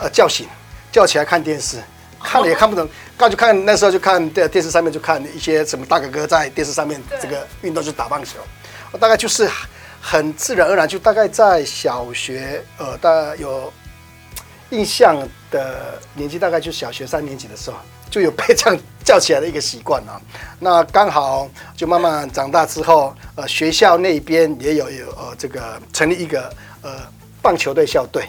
[0.00, 0.46] 呃叫醒，
[0.90, 1.78] 叫起来看电视。
[2.24, 8.38] 看了也看不懂，刚就看那时候就看电电视上面就看一些什么大哥哥在电视上面这个运动就打棒球，
[8.92, 9.50] 我大概就是
[10.00, 13.72] 很自然而然就大概在小学呃大概有
[14.70, 15.18] 印象
[15.50, 17.76] 的年纪，大概就小学三年级的时候
[18.08, 20.20] 就有被这样叫起来的一个习惯啊。
[20.60, 26.90] 那刚好就慢慢长大之后，呃学校那边也有有呃这个成立一个呃
[27.40, 28.28] 棒球队校队，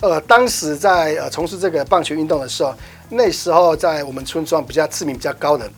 [0.00, 2.74] 呃当时在呃从事这个棒球运动的时候。
[3.08, 5.70] 那时候在我们村庄比较知名比较高的，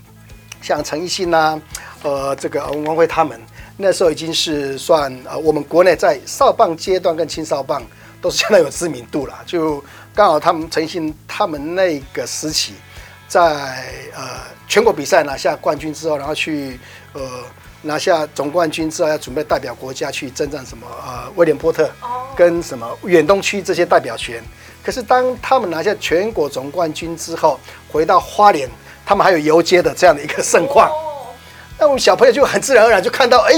[0.62, 1.60] 像陈奕迅呐，
[2.02, 3.38] 呃，这个王辉他们，
[3.76, 7.82] 那时候已经是算呃我们国内在少棒阶段跟青少棒
[8.22, 9.34] 都是相当有知名度了。
[9.44, 12.72] 就刚好他们陈奕迅他们那个时期，
[13.28, 13.84] 在
[14.16, 16.80] 呃全国比赛拿下冠军之后，然后去
[17.12, 17.22] 呃
[17.82, 21.88] 拿下总冠军之后，要准备代表国家去征战什么呃威廉波特
[22.34, 24.42] 跟什么远东区这些代表权。
[24.82, 27.60] 可是当他们拿下全国总冠军之后，
[27.90, 28.68] 回到花莲，
[29.04, 30.90] 他们还有游街的这样的一个盛况。
[31.78, 33.52] 那我们小朋友就很自然而然就看到，哎，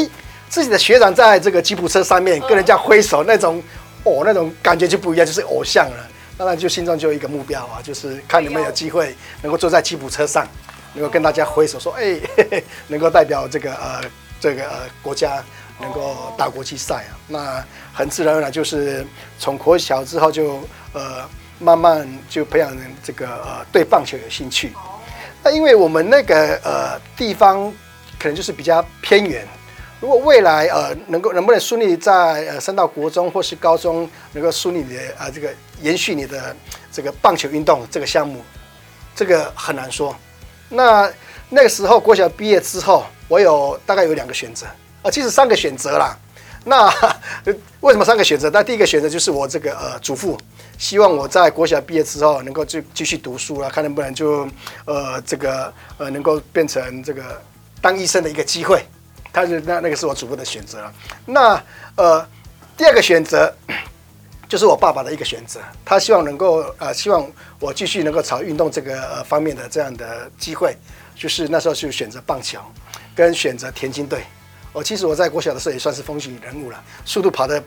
[0.48, 3.62] 自己的学长在这个吉普车上面跟人家挥手，那种
[4.02, 6.09] 哦，那种感觉就不一样，就是偶像了。
[6.40, 10.48] 当然就心中就有一个目标啊，就是看有没有机会能够坐在吉普车上，
[10.94, 12.18] 能够跟大家挥手说，哎，
[12.88, 14.00] 能够代表这个呃
[14.40, 15.44] 这个呃国家
[15.78, 17.12] 能够打国际赛啊。
[17.28, 19.04] 那很自然而然就是
[19.38, 20.58] 从国小之后就。
[20.92, 21.24] 呃，
[21.60, 24.72] 慢慢就培养这个呃对棒球有兴趣。
[25.40, 27.72] 那因为我们那个呃地方
[28.18, 29.46] 可能就是比较偏远，
[30.00, 32.12] 如果未来呃能够能不能顺利在
[32.48, 35.50] 呃升到国中或是高中能够顺利的呃这个
[35.82, 36.56] 延续你的
[36.90, 38.42] 这个棒球运动这个项目，
[39.14, 40.16] 这个很难说。
[40.70, 41.12] 那
[41.50, 44.66] 那个时候国小毕业之后，我有大概有两个选择，
[45.02, 46.16] 呃，其实三个选择啦。
[46.64, 46.92] 那
[47.80, 48.48] 为什么三个选择？
[48.50, 50.38] 那第一个选择就是我这个呃祖父。
[50.78, 54.48] 希望我在国小毕业之后能够继继续读书了，看能不能就
[54.86, 57.40] 呃这个呃能够变成这个
[57.82, 58.82] 当医生的一个机会。
[59.32, 60.90] 他是那那个是我祖父的选择。
[61.26, 61.62] 那
[61.96, 62.26] 呃
[62.76, 63.52] 第二个选择
[64.48, 67.26] 就是我爸爸的一个选择，他希望能够呃希望
[67.58, 70.76] 我继续能够朝运动这个呃方面的这样的机会，
[71.14, 72.58] 就是那时候就选择棒球
[73.14, 74.22] 跟选择田径队。
[74.72, 77.62] 哦，其实我在国小的时候也算是风云人物了，速度跑得。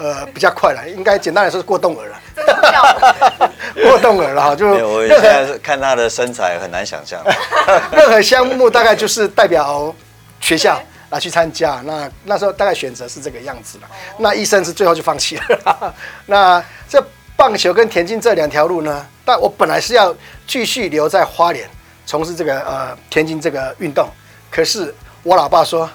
[0.00, 3.50] 呃，比较快了，应该简单来说是过动儿了。
[3.82, 7.20] 过动儿了哈，就我现在看他的身材很难想象。
[7.90, 9.92] 任何项目大概就是代表
[10.38, 13.88] 学校来去参加，那那时候大概选择是这个样子了。
[14.18, 15.94] 那医生是最后就放弃了。
[16.26, 17.04] 那这
[17.36, 19.06] 棒球跟田径这两条路呢？
[19.24, 20.14] 但我本来是要
[20.46, 21.68] 继续留在花莲
[22.06, 24.08] 从事这个呃田径这个运动，
[24.50, 25.88] 可是我老爸说，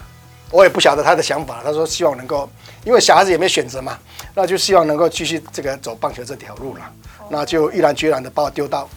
[0.52, 2.50] 我也不晓得他的想法，他说希望能够。
[2.86, 3.98] 因为小孩子也没选择嘛，
[4.36, 6.82] 那就希望能够继续这个走棒球这条路了，
[7.30, 8.90] 那就毅然决然的把我丢到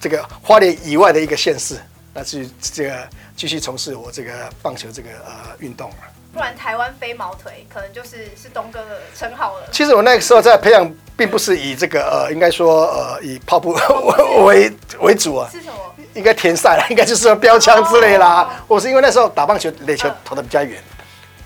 [0.00, 1.78] 这个花莲以外的一个县市，
[2.18, 5.96] 那去这个继续从事我这个棒球这个呃运动了。
[6.32, 9.68] 不然台湾飞毛腿可能就是是东哥的称号了。
[9.70, 13.78] 其实我那个时候在培养，并不是以这个呃，应该说呃以跑步
[14.44, 15.48] 为为主啊。
[15.52, 15.94] 是什么？
[16.14, 18.62] 应该田赛了，应该就是说标枪之类啦。
[18.66, 20.82] 我是因为那时候打棒球垒球投的比较远。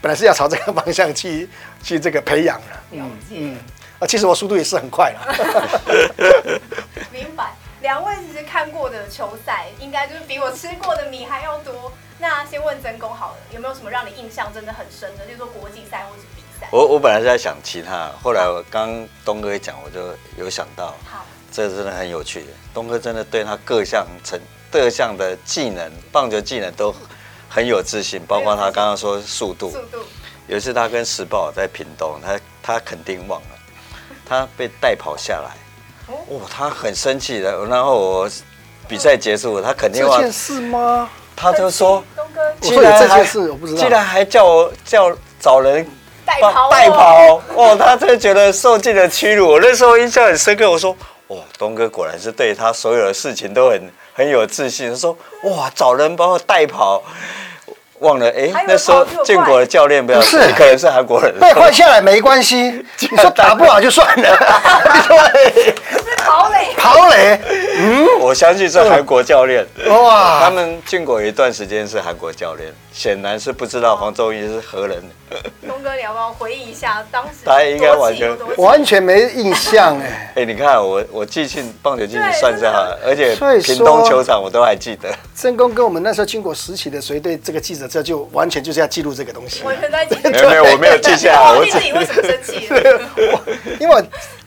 [0.00, 1.48] 本来是要朝这个方向去
[1.82, 3.58] 去这个培养的，嗯嗯，
[4.00, 6.60] 啊，其实我速度也是很快了。
[7.12, 8.12] 明白，两位
[8.52, 11.90] 看过的球赛，应该就是比我吃过的米还要多。
[12.18, 16.68] 那先问曾公好了，有没有什么让你印象真的很深的，就是说国际赛或是比赛？
[16.70, 22.44] 我我本来是在想其他，后来我刚东哥一讲，我就有想到，好，这真的很有趣。
[22.74, 24.38] 东哥真的对他各项成
[24.70, 26.94] 各项的技能，棒球技能都。
[27.54, 29.70] 很有自信，包括他刚刚说速度。
[29.70, 30.02] 速度。
[30.46, 33.58] 有一次他跟时报在屏东，他他肯定忘了，
[34.24, 35.50] 他被带跑下来。
[36.28, 36.40] 哦。
[36.50, 37.64] 他很生气的。
[37.66, 38.30] 然后我
[38.88, 40.18] 比赛结束，他肯定忘了。
[40.18, 41.08] 这件事吗？
[41.34, 42.02] 他就说。
[42.14, 42.40] 东哥。
[42.60, 43.80] 既然这件事我不知道。
[43.80, 45.86] 既然还叫我叫找人
[46.24, 49.48] 带跑带跑，哇，他真的觉得受尽了屈辱。
[49.48, 50.96] 我那时候印象很深刻，我说，
[51.26, 54.90] 哦，东哥果然是对他所有的事情都很很有自信。
[54.90, 57.02] 他说，哇，找人把我带跑。
[57.98, 61.32] 忘了哎，那时候建国的教练不要是，你可能是韩国人。
[61.38, 64.28] 被换下来没关系，你说打不好就算了。
[66.22, 67.40] 对，跑垒，跑垒，
[67.78, 69.66] 嗯，我相信是韩国教练。
[69.88, 75.02] 哇，他们建国有一段时间是韩国教练，显然是不知道黄宗义是何人。
[75.66, 77.44] 东哥，你要不要回忆一下当时？
[77.44, 80.32] 他应该完全完全没印象哎。
[80.36, 85.08] 哎，你看我我记性棒球记性算是好，而且屏东球场我都还记得。
[85.34, 89.62] 正宫跟我们那时候经过时期的，谁对这个记者这就完全就是要记录这个东西。
[89.62, 90.16] 完全在记。
[90.22, 91.58] 没有没有，我没有记下来。
[91.58, 92.68] 我自己为什么生气？
[93.80, 94.02] 因为我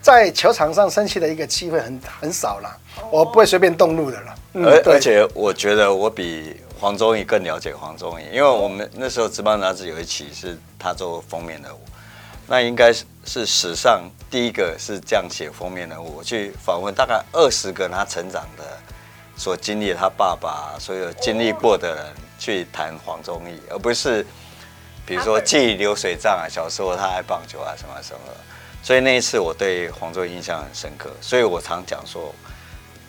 [0.06, 2.70] 在球场上生气的一个机会很很少了，
[3.10, 4.36] 我不会随便动怒的了。
[4.54, 6.56] 而而且我觉得我比。
[6.78, 11.70] 黄宗义更了解黄宗义，因为我们那时候职棒杂志有一期是他做封面的，
[12.48, 16.00] 那应该是是史上第一个是这样写封面的。
[16.00, 18.64] 我去访问大概二十个他成长的、
[19.38, 22.06] 所经历他爸爸所有经历过的人
[22.38, 24.24] 去谈黄宗义，而不是
[25.06, 28.20] 比如说记流水账啊，小时候他爱棒球啊什么什么。
[28.86, 32.32] 所以那一次我对黄州印象很深刻，所以我常讲说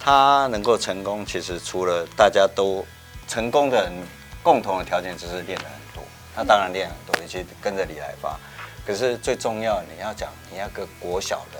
[0.01, 2.83] 他能够成功，其实除了大家都。
[3.29, 3.93] 成功的人
[4.41, 8.39] 共同的条件就是练了很多，他当然练很多，尤其跟着李来发。
[8.87, 11.59] 可是最重要，你要讲，你要个国小的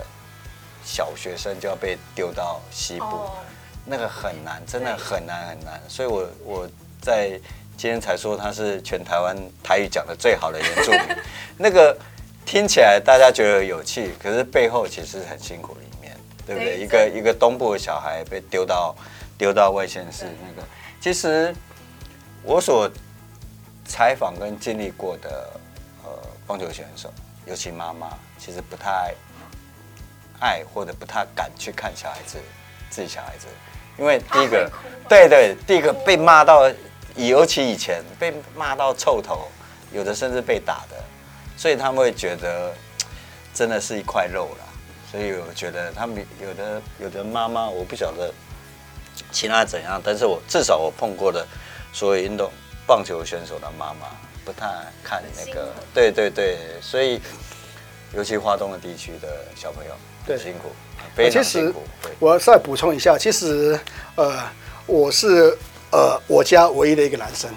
[0.85, 3.29] 小学生就要被丢到西部，
[3.85, 5.83] 那个很难，真的很难很难。
[5.89, 6.69] 所以我我
[7.03, 7.31] 在
[7.77, 11.01] 今天才说他是全台湾台语讲的最好的原住民。
[11.59, 11.99] 那个
[12.47, 16.79] 听起来大家觉得有趣，可是背后其实很辛苦里面，对不对？
[16.79, 18.97] 一个一个东部的小孩被丢到
[19.37, 20.67] 丢到外县市那个。
[21.01, 21.53] 其实
[22.45, 22.89] 我所
[23.85, 25.51] 采访跟经历过的
[26.05, 26.11] 呃
[26.47, 27.13] 棒球选手，
[27.47, 29.13] 尤其妈妈，其实不太
[30.39, 32.39] 爱或者不太敢去看小孩子
[32.89, 33.49] 自己小孩子，
[33.99, 34.71] 因为第一个，
[35.09, 36.71] 对对，第一个被骂到，
[37.17, 39.49] 尤其以前被骂到臭头，
[39.93, 40.97] 有的甚至被打的，
[41.57, 42.75] 所以他们会觉得
[43.55, 44.65] 真的是一块肉了，
[45.11, 48.33] 所以我觉得他们有的有的妈妈，我不晓得。
[49.33, 50.01] 其他怎样？
[50.05, 51.47] 但是我至少我碰过的
[51.91, 52.51] 所有运动
[52.87, 54.09] 棒球选手的妈妈
[54.45, 54.67] 不太
[55.03, 57.19] 看那个，对对对，所以
[58.15, 59.93] 尤其华东的地区的小朋友
[60.27, 60.71] 很辛苦，
[61.15, 61.83] 非常辛苦。
[62.19, 63.79] 我稍微补充一下，其实
[64.17, 64.39] 呃，
[64.87, 65.57] 我是
[65.91, 67.51] 呃我家唯一的一个男生，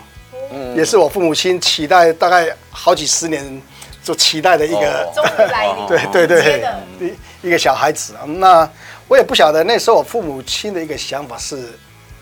[0.52, 3.62] 嗯，也是我父母亲期待大概好几十年
[4.04, 5.12] 就期待的一个，
[5.88, 6.64] 对对对，
[7.42, 8.70] 一一个小孩子啊，那。
[9.10, 11.72] 我也不晓得那时候我父母亲的一个想法是，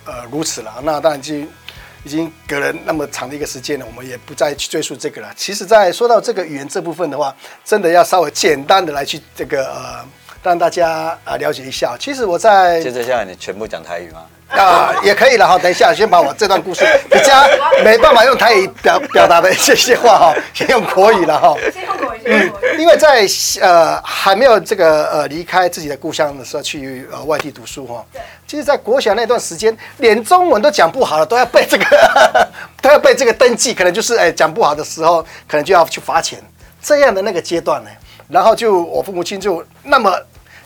[0.05, 0.75] 呃，如此了。
[0.83, 5.29] 那当然就已经隔了那么长的一个时间了，我们也不再去追溯这个了。
[5.35, 7.35] 其实，在说到这个语言这部分的话，
[7.65, 10.05] 真的要稍微简单的来去这个呃，
[10.43, 11.95] 让大家啊了解一下。
[11.99, 14.21] 其实我在接着下来你全部讲台语吗？
[14.49, 15.57] 啊，也可以了哈。
[15.59, 17.45] 等一下，先把我这段故事比较
[17.83, 21.53] 没办法用台语表表达的一些些话哈，先用国语了哈。
[21.73, 22.77] 先用国语，先用国语。
[22.79, 23.27] 因为在
[23.59, 28.05] 呃还没有这个呃离开自己的故乡的时候，去呃外地读书哈。
[28.13, 28.21] 对。
[28.47, 31.85] 其实，在国小那段时间，连中文都讲不好了，都要背这个，
[32.81, 36.39] 都要背这个登记，可能就是哎讲不好的时候，可能就要去罚钱
[36.81, 37.89] 这样的那个阶段呢。
[38.27, 40.13] 然后就我父母亲就那么。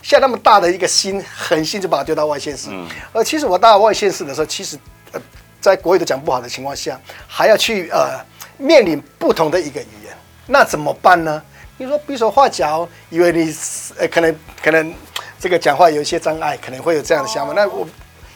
[0.04, 2.70] 下那么大的一个心，狠心就把我丢到外县市。
[2.72, 4.76] 嗯，而其实我到外县市的时候，其实
[5.12, 5.22] 呃，
[5.60, 8.18] 在国语都讲不好的情况下，还要去呃
[8.58, 10.12] 面临不同的一个语言，
[10.48, 11.40] 那怎么办呢？
[11.76, 13.54] 你说比手画脚，以为你
[13.96, 14.92] 呃可能可能
[15.38, 17.52] 这个讲话有一些障碍，可能会有这样的想法。
[17.52, 17.86] 哦、那我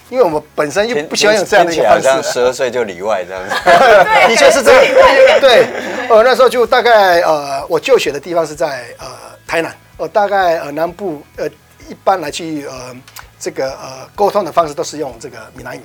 [0.09, 3.55] 因为我们本身又不喜欢用这样的一个方式，十二岁就里外这样子，
[4.29, 5.41] 的确是这样。
[5.41, 5.67] 对，
[6.09, 9.07] 呃那时候就大概呃我就学的地方是在呃
[9.47, 9.75] 台南。
[9.99, 11.49] 呃，大概呃南部呃
[11.89, 12.95] 一般来去呃
[13.41, 15.81] 这个呃沟通的方式都是用这个闽南语。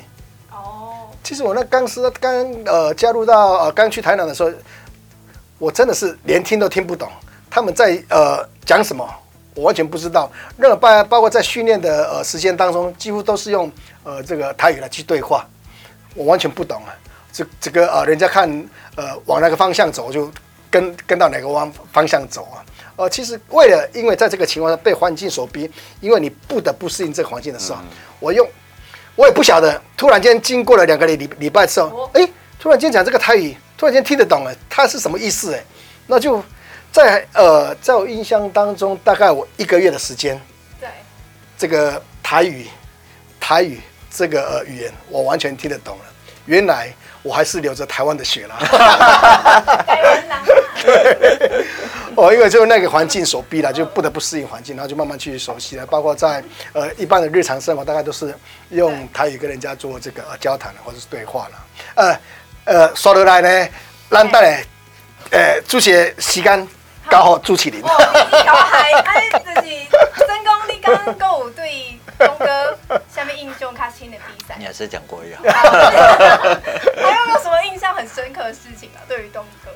[0.52, 1.08] 哦。
[1.24, 4.52] 其实我那刚是刚呃加入到呃刚去台南的时候，
[5.58, 7.10] 我真的是连听都听不懂
[7.50, 9.08] 他们在呃讲什么，
[9.54, 10.32] 我完全不知道。
[10.58, 13.72] 任何包包括在训练的呃时间当中，几乎都是用
[14.04, 15.48] 呃这个台语来去对话，
[16.16, 16.94] 我完全不懂啊。
[17.34, 18.50] 这这个呃人家看
[18.96, 20.32] 呃往哪个方向走，就
[20.70, 22.64] 跟跟到哪个方方向走啊。
[22.98, 25.70] 呃，其实为了，因为在这个情况下被环境所逼，
[26.02, 27.88] 因为你不得不适应这个环境的时候，嗯、
[28.20, 28.48] 我用，
[29.16, 32.28] 我也不晓得，突然间经过了两个礼礼礼拜之后，哎，
[32.60, 35.54] 突然间讲这个台语，突然间听得懂了，它是什么意思？
[35.54, 35.64] 哎，
[36.06, 36.44] 那就
[36.92, 40.40] 在呃，在我印象当中，大概我一个月的时间，
[40.80, 40.90] 对，
[41.58, 42.68] 这个台语，
[43.40, 43.80] 台语
[44.10, 46.06] 这个呃语言，我完全听得懂了。
[46.46, 46.92] 原来
[47.24, 48.58] 我还是流着台湾的血了。
[50.84, 51.66] 对，
[52.16, 55.86] 哦，因为就那个环境所逼了，就不得不适应环境，然后就慢慢去熟悉了。
[55.86, 58.36] 包括在呃一般的日常生活，大概都是
[58.70, 61.66] 用台语跟人家做这个交谈或者是对话了。
[61.96, 62.20] 呃
[62.66, 63.70] 呃，说得来呢，
[64.10, 64.48] 让大家
[65.30, 66.68] 呃这些时间
[67.12, 67.82] 刚好朱启麟。
[67.84, 67.88] 哦，
[68.46, 69.68] 搞嗨，哎，就是
[70.26, 72.78] 真讲你刚刚有对东哥
[73.14, 75.42] 下面印象卡亲的比赛，你还是讲国语啊？
[75.44, 79.04] 还有没有什么印象很深刻的事情啊？
[79.10, 79.72] 对于东哥？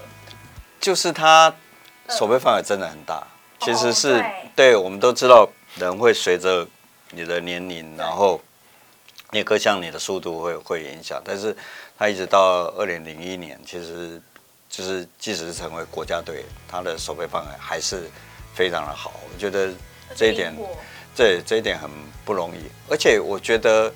[0.80, 1.54] 就是他
[2.08, 3.22] 守备范围真的很大，
[3.60, 4.24] 其实是、哦、
[4.56, 6.66] 对，对我们都知道，人会随着
[7.10, 8.40] 你的年龄，然后
[9.32, 11.22] 你各项你的速度会会影响。
[11.26, 11.54] 但是
[12.00, 14.22] 他一直到二零零一年，其实
[14.76, 18.10] 就是即使是成为国家队，他的守备范围还是
[18.54, 19.14] 非常的好。
[19.32, 19.70] 我觉得
[20.16, 20.54] 这一点，
[21.16, 21.90] 对这一点很
[22.26, 22.60] 不容易。
[22.90, 23.92] 而且我觉得，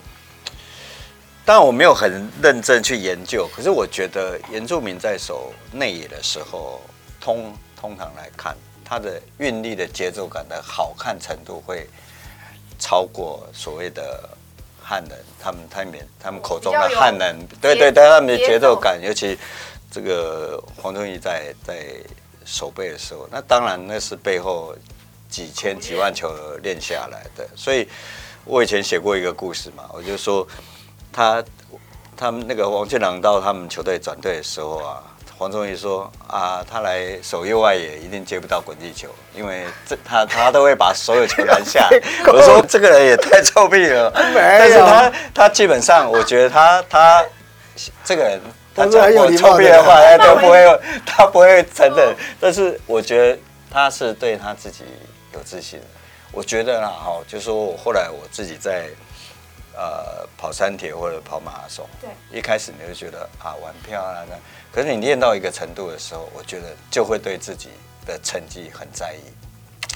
[1.44, 6.80] 当然我没有很认真去研究，可是我觉得原住民在守内野的时候。
[7.22, 8.56] 通通常来看，
[8.86, 11.86] 他的运力的节奏感的好看程度会
[12.80, 14.30] 超过所谓的
[14.82, 19.38] 汉人，他们他们他们口中的汉人，对对对，他们的节奏感，尤其
[19.92, 21.86] 这个黄宗义在在
[22.46, 24.76] 守备的时候，那当然那是背后
[25.30, 26.32] 几千几万球
[26.64, 27.48] 练下来的。
[27.56, 27.88] 所以
[28.46, 30.48] 我以前写过一个故事嘛，我就说
[31.12, 31.44] 他
[32.16, 35.04] 他们那个王建朗到他们球队转队的时候啊。
[35.40, 41.88] 黄宗义说：“啊，他来守右外野一定接不到滚地球，因为这他他都会把所有球拦下。
[42.28, 47.26] ”我说：“这个人也太臭屁了。”但是他他基本上，我觉得他 他
[48.04, 48.42] 这个人
[48.80, 52.16] 他讲过臭屁的话，他都不会他不会承认。
[52.40, 54.84] 但是我觉得他是对他自己
[55.34, 55.80] 有自信。
[56.32, 58.90] 我觉得啦，哈，就说我后来我自己在。
[59.82, 64.38] 呃，跑山铁或者跑马拉松，对，一开始你就觉得啊，玩漂亮的，
[64.74, 67.70] 可是你练到一个程度的时候，我觉得就会对自己
[68.06, 69.22] 的成绩很在意。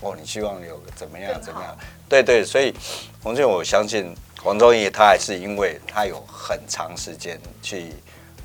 [0.02, 1.78] 哦，你希望有怎么样怎么样？
[2.08, 2.74] 对对，所以
[3.22, 7.92] 洪俊，我相信黄宗义他还是因为他有很长时间去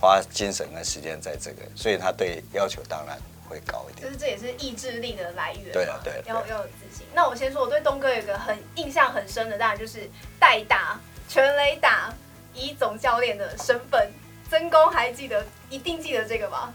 [0.00, 3.18] 花精神跟时间在这个，所以他对要求当然
[3.48, 4.06] 会高一点。
[4.06, 5.72] 就是这也是意志力的来源。
[5.72, 7.06] 对了对了，要要有自信。
[7.14, 10.98] 那我先说，我对东哥有一个很印象很深的，当然就是代打。
[11.30, 12.10] 全雷打，
[12.54, 14.10] 以总教练的身份，
[14.48, 16.72] 曾公还记得，一定记得这个吧？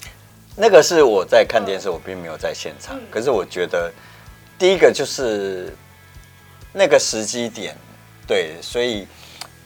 [0.55, 2.95] 那个是我在看电视，我并没有在现场。
[2.95, 3.91] 嗯、可是我觉得，
[4.59, 5.75] 第一个就是
[6.71, 7.75] 那个时机点，
[8.27, 9.07] 对，所以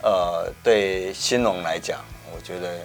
[0.02, 2.00] 呃，对兴农来讲，
[2.34, 2.80] 我觉得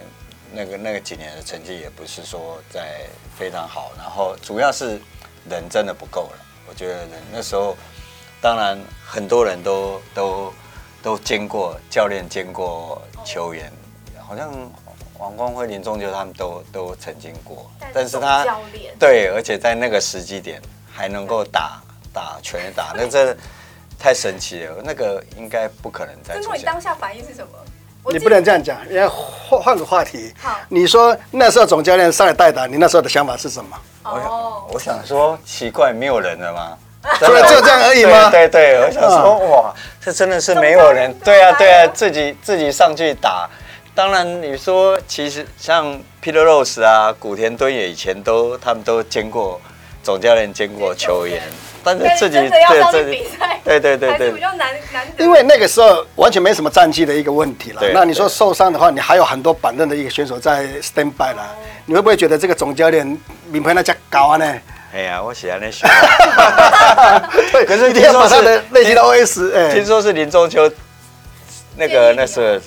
[0.53, 4.99] 那个那个几年的成绩也不是说在非常好，然后主要是
[5.49, 6.37] 人真的不够了。
[6.69, 7.75] 我觉得人那时候，
[8.41, 10.53] 当然很多人都都。
[11.03, 13.69] 都见过教练，见过球员，
[14.25, 14.49] 好像
[15.17, 21.83] 王光辉、林中秋他们都都曾经过，但是他教练对，而且在那个时机点还能够打
[22.13, 23.37] 打全打，那真的
[23.99, 24.81] 太神奇了。
[24.81, 26.51] 那个应该不可能再出现。
[26.51, 27.51] 那你当下反应是什么？
[28.11, 30.33] 你不能这样讲，你要换换个话题。
[30.41, 33.77] 好，你说那时候总教练上来代打，你那时候的想法是什么？
[34.03, 36.77] 哦，我想说奇怪，没有人了吗？
[37.19, 38.29] 就 就这样而已吗？
[38.29, 41.13] 对对，我想说，哇，这真的是没有人。
[41.19, 43.49] 对啊对啊，自己自己上去打。
[43.95, 45.85] 当然你说，其实像
[46.21, 49.61] Peter Rose 啊、古田敦也以前都他们都兼过
[50.01, 51.43] 总教练，兼过球员，
[51.83, 52.49] 但是自己对
[52.91, 53.27] 自己
[53.63, 55.05] 对对对对，比较难难。
[55.17, 57.81] 因为那个时候完全没什么战绩的一个问题了。
[57.93, 61.55] 那你说受伤的话，你还有很多板凳的一个选手在 stand by 了，
[61.85, 63.05] 你会不会觉得这个总教练
[63.49, 64.45] 名牌那家高啊呢？
[64.93, 65.89] 哎呀，我喜欢那选。
[67.51, 70.71] 对，可是听说他的内心的 OS，哎，听说是林中秋，
[71.75, 72.59] 那个那时候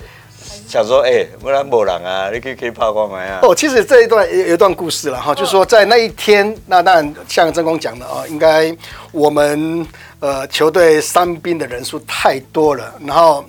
[0.77, 3.41] 想说，哎，不然没人啊，你可以可以抛光来啊。
[3.43, 8.77] 哦，其实这一段有有一段故事了哈，就是说在那一天，那当然像曾公讲的哦，应该
[9.11, 9.87] 我们
[10.20, 13.43] 呃球队伤兵的人数太多了，然后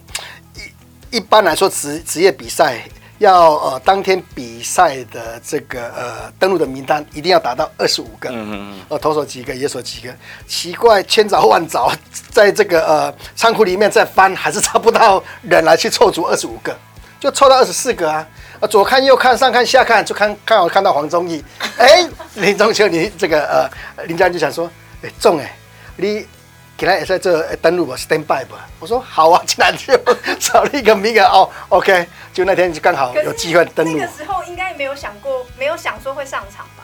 [1.12, 2.82] 一一般来说职职业比赛。
[3.20, 10.14] 要呃，当天比赛的这个呃登录的名单一定要达到二十五个，嗯嗯呃，投手几个，野手几个？
[10.48, 11.92] 奇怪，千找万找，
[12.30, 16.78] 在这个呃仓库里面再翻，还是找不到人来去凑足二十五个，
[17.20, 18.28] 就凑到二十四个啊！
[18.60, 21.44] 啊，左看右看，上看下看，就看看好看到黄宗义，
[21.78, 24.70] 哎、欸，林中秋，你这个呃林家就想说，
[25.02, 25.54] 哎、欸，中哎、欸，
[25.96, 26.28] 你。
[26.80, 28.70] 给他也在这登录吧，stand by 吧。
[28.80, 29.98] 我说好啊，竟然就
[30.40, 33.98] 找了一个名额哦，OK，就那天就刚好有机会登录。
[33.98, 36.84] 那个时候应该没有想过，没有想说会上场吧？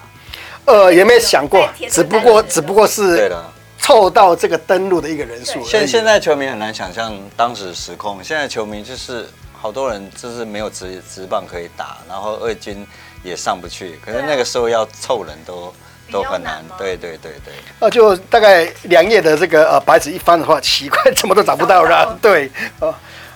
[0.65, 3.31] 呃，也没想过，只不过只不过是
[3.77, 5.63] 凑到这个登录的一个人数。
[5.63, 9.29] 现现在球迷很难想象当时时空，现在球迷就是
[9.64, 12.86] 好多人就是没有直直棒可以打，然后二军
[13.24, 15.74] 也上不去，可是那个时候要凑人都。
[16.11, 16.61] 都很难。
[16.68, 17.53] 难对对对对。
[17.80, 22.16] 呃，就大概两页的这个呃白纸一翻的话，奇怪，怎么都找不到了。
[22.22, 22.51] 对，
[22.82, 22.93] 哦，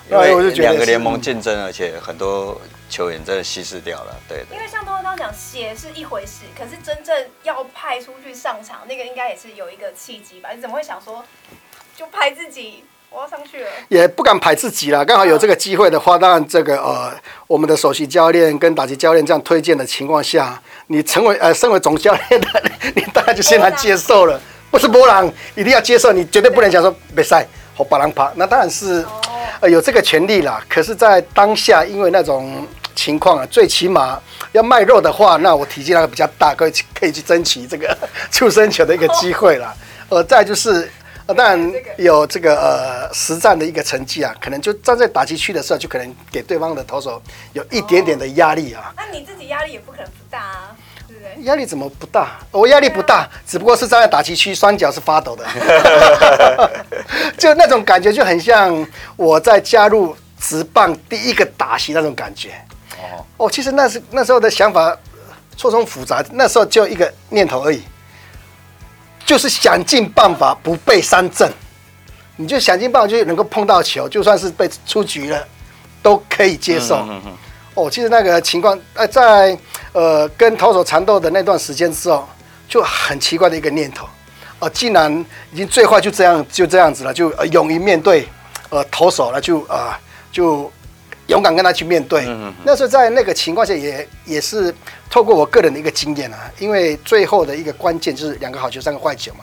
[0.08, 4.14] 因为我就觉得两个联盟竞争，而且很多球员真的稀释掉了。
[4.28, 4.56] 对，对。
[4.56, 10.50] 因为像东东刚刚讲，写是一回事，可是真正要派出去上场，那个应该也是有一个契机吧？
[10.54, 11.24] 你怎么会想说
[11.96, 12.84] 就派自己？
[13.10, 15.02] 我要上去了，也不敢排自己了。
[15.04, 17.10] 刚好有这个机会的话，当然这个呃，
[17.46, 22.62] 我们的首席教练跟打击教练这样推荐的情况下，你成为呃，身为总教练的，
[22.94, 24.38] 你当然就先来接受了。
[24.70, 28.30] 不是波浪，一定要接受，你绝对不能讲说比赛和巴浪爬。
[28.36, 29.04] 那当然是
[29.60, 30.62] 呃有这个权利啦。
[30.68, 34.20] 可是，在当下，因为那种情况啊，最起码
[34.52, 37.96] 要卖肉的话，那我体积那个比较大，可以可以去争取这个
[38.30, 39.74] 出生球的一个机会了。
[40.10, 40.88] 呃，再就是。
[41.34, 47.20] 当然有这个呃实战的一个成绩啊，可能就站在打击区的时候，就可能给对方的投手
[47.52, 48.92] 有一点点的压力啊。
[48.96, 50.76] 那你自己压力也不可能不大啊，
[51.06, 51.44] 对不对？
[51.44, 52.38] 压力怎么不大？
[52.50, 55.44] 我压力不大，只不过是站在打击区，双脚是发抖的，
[57.36, 62.52] 就那种感觉就很像我在加入职棒第一个打席那种感觉。
[62.96, 64.96] 哦哦，其实那是那时候的想法
[65.56, 67.82] 错综复杂，那时候就一个念头而已。
[69.28, 71.52] 就是想尽办法不被三振，
[72.36, 75.46] 你就想尽办法就能够碰到球，就算是被出局了，
[76.02, 77.06] 都可以接受。
[77.74, 79.54] 哦，其实那个情况，呃，在
[79.92, 82.26] 呃跟投手缠斗的那段时间之后，
[82.66, 84.08] 就很奇怪的一个念头，
[84.60, 85.12] 呃，既然
[85.52, 88.26] 已经最坏就这样就这样子了，就勇于面对
[88.70, 90.00] 呃投手了，就啊、呃、
[90.32, 90.72] 就。
[91.28, 92.26] 勇敢跟他去面对，
[92.64, 94.74] 那时候在那个情况下也也是
[95.08, 99.40] 透过我个人的一个经验啊，因为最后的一个关键就是两个好球三个坏球嘛。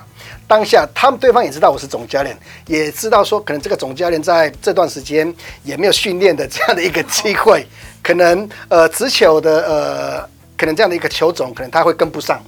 [0.48, 5.34] 当下他们对方也知道我是总教练，也知道说可能这个总教练在这段时间
[5.64, 7.66] 也没有训练的这样的一个机会，
[8.04, 12.44] 可能呃直球的呃可能这样的一个球种可能他会跟不上，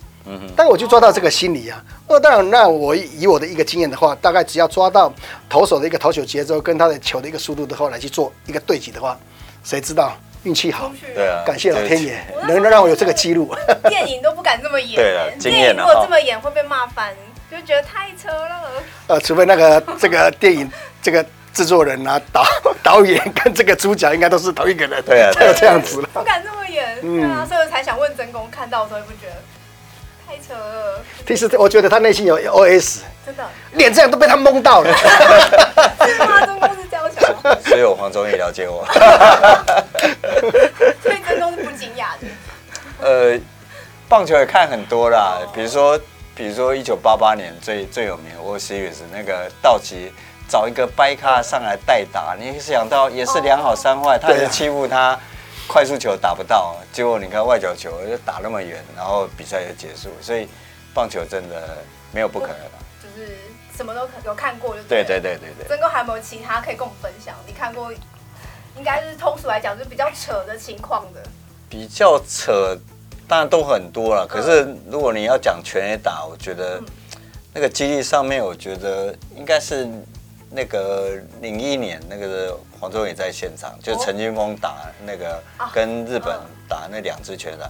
[0.56, 1.84] 但我就抓到这个心理啊。
[2.08, 5.14] 那当然，那我以我的一个经验的话，大概只要抓到
[5.50, 9.18] 投手的一个投球节奏跟他的球的一个速度的话来去做一个对击的话。
[9.64, 10.14] 谁知道
[10.44, 10.90] 运气好？
[11.14, 13.54] 对啊，感谢老天爷，能让我有这个记录。
[13.90, 17.14] 电影都不敢这么演，对啊，经验如果这么演会被骂翻，
[17.52, 18.72] 就觉得太扯了。
[19.08, 20.72] 呃，除非那个这个电影
[21.02, 22.46] 这个制作人啊，导
[22.82, 26.10] 导演跟这个主角应该都是同一个人，对啊，才有这样子了。
[26.14, 29.36] 不敢这么演，对啊，所以我才想问真功，看到的时候不觉得
[30.28, 31.02] 太扯了？
[31.26, 34.94] 其实我觉得他内心有 OS，真的，连这样都被他蒙到了。
[34.94, 36.46] 是吗？
[36.46, 37.22] 真功是娇小，
[37.64, 38.86] 所以我黄忠义了解我。
[41.02, 42.28] 所以真功是不惊讶的。
[43.00, 43.40] 呃，
[44.10, 45.98] 棒球也看很多啦，比如说，
[46.36, 50.12] 比如说一九八八年最最有名的 World Series 那个道奇
[50.50, 55.18] 找一个掰咖上来代打，你想到也是两好三坏，他也是欺负他，
[55.68, 60.48] 快速球打不到，结果你看外角球就打那么远，然后比赛就结束，所以
[60.94, 61.78] 棒球真的
[62.12, 62.72] 没有不可能的。
[63.04, 63.38] 就是
[63.76, 65.68] 什么都有看过就对对对对对。
[65.68, 67.36] 真哥还有没有其他可以跟我们分享？
[67.46, 67.92] 你看过？
[68.78, 71.20] 应该是通俗来讲，就是比较扯的情况的。
[71.68, 72.78] 比较扯，
[73.28, 74.28] 当然都很多了。
[74.30, 76.80] 可是如果你要讲全垒打，我觉得
[77.56, 79.90] 那个几率上面，我觉得应该是
[80.52, 84.76] 那个零一年那个黄忠也在现场，就是陈金锋打
[85.06, 85.42] 那个
[85.74, 87.70] 跟日本打那两支全垒打。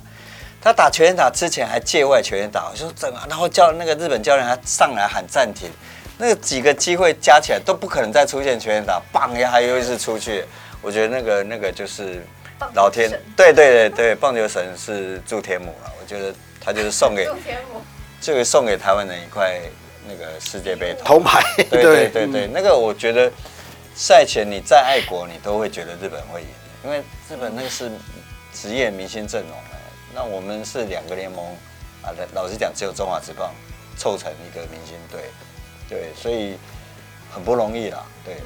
[0.60, 3.20] 他打全垒打之前还界外全垒打，我说怎么？
[3.30, 5.70] 然后叫那个日本教练他上来喊暂停，
[6.18, 10.44] 那个几个机会加起来都不可能再出现全垒打，棒一下还又是出去。
[10.82, 12.24] 我觉得那个那个就是
[12.74, 15.92] 老天，对对对对，棒球神是祝天母了。
[16.02, 17.30] 我觉得他就是送给，
[18.20, 19.60] 这个送给台湾人一块
[20.08, 21.42] 那个世界杯铜牌。
[21.70, 23.32] 对对对对，那个我觉得
[23.98, 26.48] 赛前你再爱国，你都会觉得日本会赢，
[26.84, 27.92] 因为日本那个是
[28.54, 29.80] 职业明星阵容哎，
[30.14, 31.44] 那我们是两个联盟
[32.04, 33.52] 啊，老实讲只有中华职棒
[33.98, 35.32] 凑成一个明星队，
[35.90, 36.58] 对，所以
[37.32, 38.44] 很不容易啦，对对。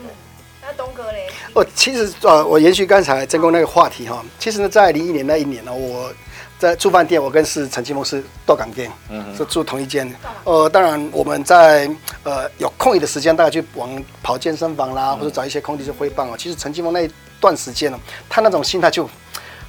[0.61, 1.27] 那东哥嘞？
[1.53, 6.13] 哦，其实呃，我延续刚才真功那个话题哈，其实呢，在零一年那一年呢，我
[6.61, 10.07] 在住饭店，我跟是陈金锋是豆港店，嗯嗯，是住同一间。
[10.43, 11.89] 呃，当然我们在
[12.21, 13.89] 呃有空余的时间，大家去往
[14.21, 16.35] 跑健身房啦，或者找一些空地去挥棒哦。
[16.37, 17.99] 其实陈金锋那一段时间呢，
[18.29, 19.09] 他那种心态就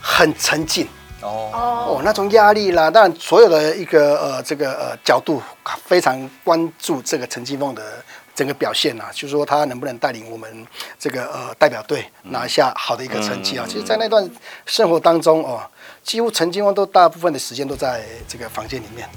[0.03, 0.86] 很沉静
[1.22, 1.49] 哦
[1.97, 5.40] 哦，那种压力啦，当然所有的一个呃这个呃角度
[5.86, 7.82] 非常关注这个陈金凤的。
[8.35, 10.66] 整个表现啊，就是说他能不能带领我们
[10.99, 13.64] 这个呃代表队拿下好的一个成绩啊？
[13.68, 14.28] 其实，在那段
[14.66, 15.61] 生活当中哦，
[16.03, 19.09] 几乎陈金锋都大部分的时间都在这个房间里面。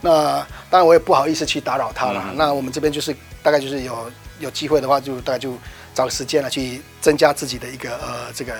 [0.00, 0.36] 那
[0.68, 2.22] 当然我也不好意思去打扰他了。
[2.34, 5.54] 那我们这边就是大概就是有有机会的话，就大概就
[5.94, 8.52] 找个时间来去增加自己的一个呃这个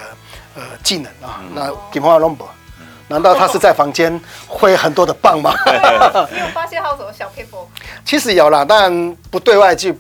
[0.54, 1.42] 呃技能啊。
[1.54, 2.48] 那金锋阿龙博，
[3.08, 5.52] 难道他是在房间挥很多的棒吗？
[6.32, 7.68] 你有发现他有什么小撇步？
[8.06, 9.94] 其实有啦，但不对外去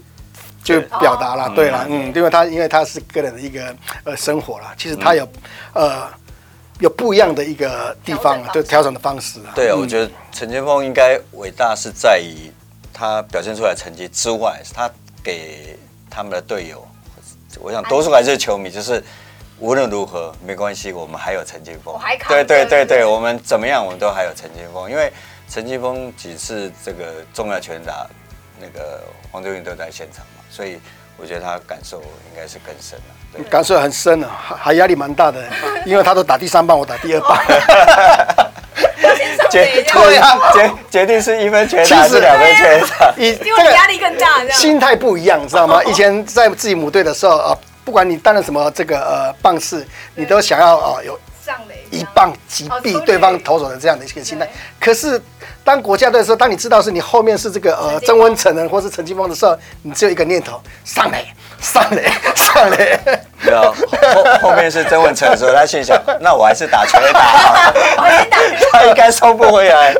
[0.64, 1.48] 就表达了。
[1.54, 5.28] 对了，嗯，因为他因为他是个人的一个呃生活啦，其实他有
[5.74, 6.08] 呃
[6.80, 9.52] 有不一样的一个地方，就调整的方式啊。
[9.54, 12.50] 对啊，我觉得陈建锋应该伟大是在于
[12.92, 14.90] 他表现出来成绩之外，他
[15.22, 15.78] 给
[16.10, 16.84] 他们的队友，
[17.60, 19.00] 我想多数还是球迷，就是。
[19.60, 21.94] 无论如何没关系，我们还有陈金锋。
[22.28, 24.90] 对对对对，我们怎么样，我们都还有陈金锋。
[24.90, 25.10] 因为
[25.48, 28.04] 陈金锋几次这个重要拳打，
[28.64, 30.78] 那个黄宗义都在现场嘛，所以
[31.18, 33.04] 我觉得他感受应该是更深了。
[33.34, 35.44] 对，感受很深了，还压力蛮大的，
[35.84, 37.38] 因为他都打第三棒，我打第二棒。
[39.50, 43.14] 决对啊，决决定是一分拳打还是两分拳打？
[43.16, 45.82] 以这个压力更大，心态不一样，你知道吗？
[45.84, 47.58] 以前在自己母队的时候啊。
[47.84, 51.20] 不管你担任什么这个呃棒式，你都想要啊、呃、有
[51.94, 54.48] 一棒击毙对方投手的这样的一个心态。
[54.80, 55.20] 可是
[55.62, 61.26] 当国家队的时候，当你知道是你后面是这个呃曾文成呢，或是陈金峰的时候，你只有一个念头：上垒，
[61.60, 62.98] 上垒， 上垒。
[63.44, 63.60] 没有
[64.14, 67.72] 后后面是曾文成的时候，他心想： 那我还是打全垒打好，
[68.72, 69.94] 他应该收不回来。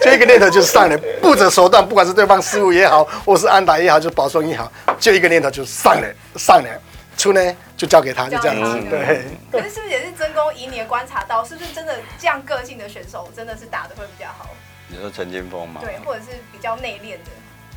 [0.00, 4.70] 就一个念头就是上垒，不择手段，不管是对方失误也好，或是安打也好，就保送也好，
[5.00, 6.68] 就一个念头就是上垒，上垒。
[7.16, 8.80] 出呢就交给他，就这样子。
[8.90, 9.24] 对。
[9.50, 14.50] 可是是不是也是曾公以你的观察到，是不是真的这样个性的选手，真的是打的会比较好？
[14.88, 15.80] 你说陈金峰吗？
[15.82, 17.30] 对，或者是比较内敛的。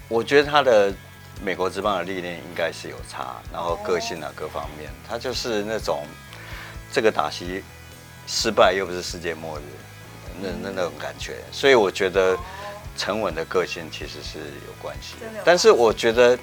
[0.08, 0.94] 我觉得他的
[1.42, 6.04] 美国职棒的历练应该是有差，然后个性啊各方面，他就是那种
[6.92, 7.64] 这个打席
[8.28, 9.62] 失败又不是世界末日，
[10.42, 11.38] 那那那种感觉。
[11.52, 12.38] 所以我觉得
[12.98, 15.16] 沉稳的个性其实是有关系。
[15.46, 16.38] 但是我觉得。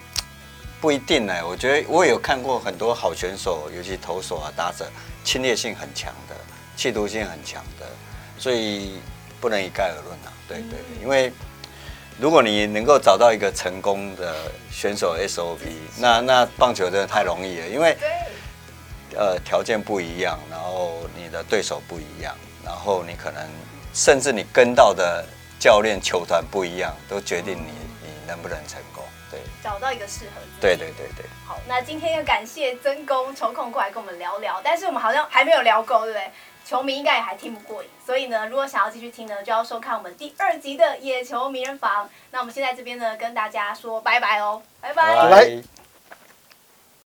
[0.86, 4.88] 不一定呢，我觉得我有看过很多好选手，尤其投手啊、打者，
[5.24, 6.36] 侵略性很强的，
[6.76, 7.84] 企图性很强的，
[8.38, 9.00] 所以
[9.40, 10.30] 不能一概而论啊。
[10.46, 11.32] 对对，因为
[12.20, 14.32] 如果你能够找到一个成功的
[14.70, 15.58] 选手 SOP，
[15.98, 17.96] 那那棒球真的太容易了，因为
[19.16, 22.32] 呃条件不一样，然后你的对手不一样，
[22.64, 23.44] 然后你可能
[23.92, 25.26] 甚至你跟到的
[25.58, 27.72] 教练、球团不一样，都决定你
[28.02, 28.95] 你能不能成功。
[29.36, 30.60] 对，找到一个适合自己。
[30.60, 31.26] 对对对对。
[31.46, 36.30] 好，那今天要感谢曾公抽空过来跟我们聊聊，但是我们好像还没有聊够，对不对？
[36.64, 42.06] 球迷应该也还听不过瘾，所以呢，如果想要继续听呢，就要收看我们第二集的《野球名人房》。
[42.32, 45.14] 那我们现在这边呢，跟大家说拜拜哦，拜拜。
[45.14, 45.75] 拜拜。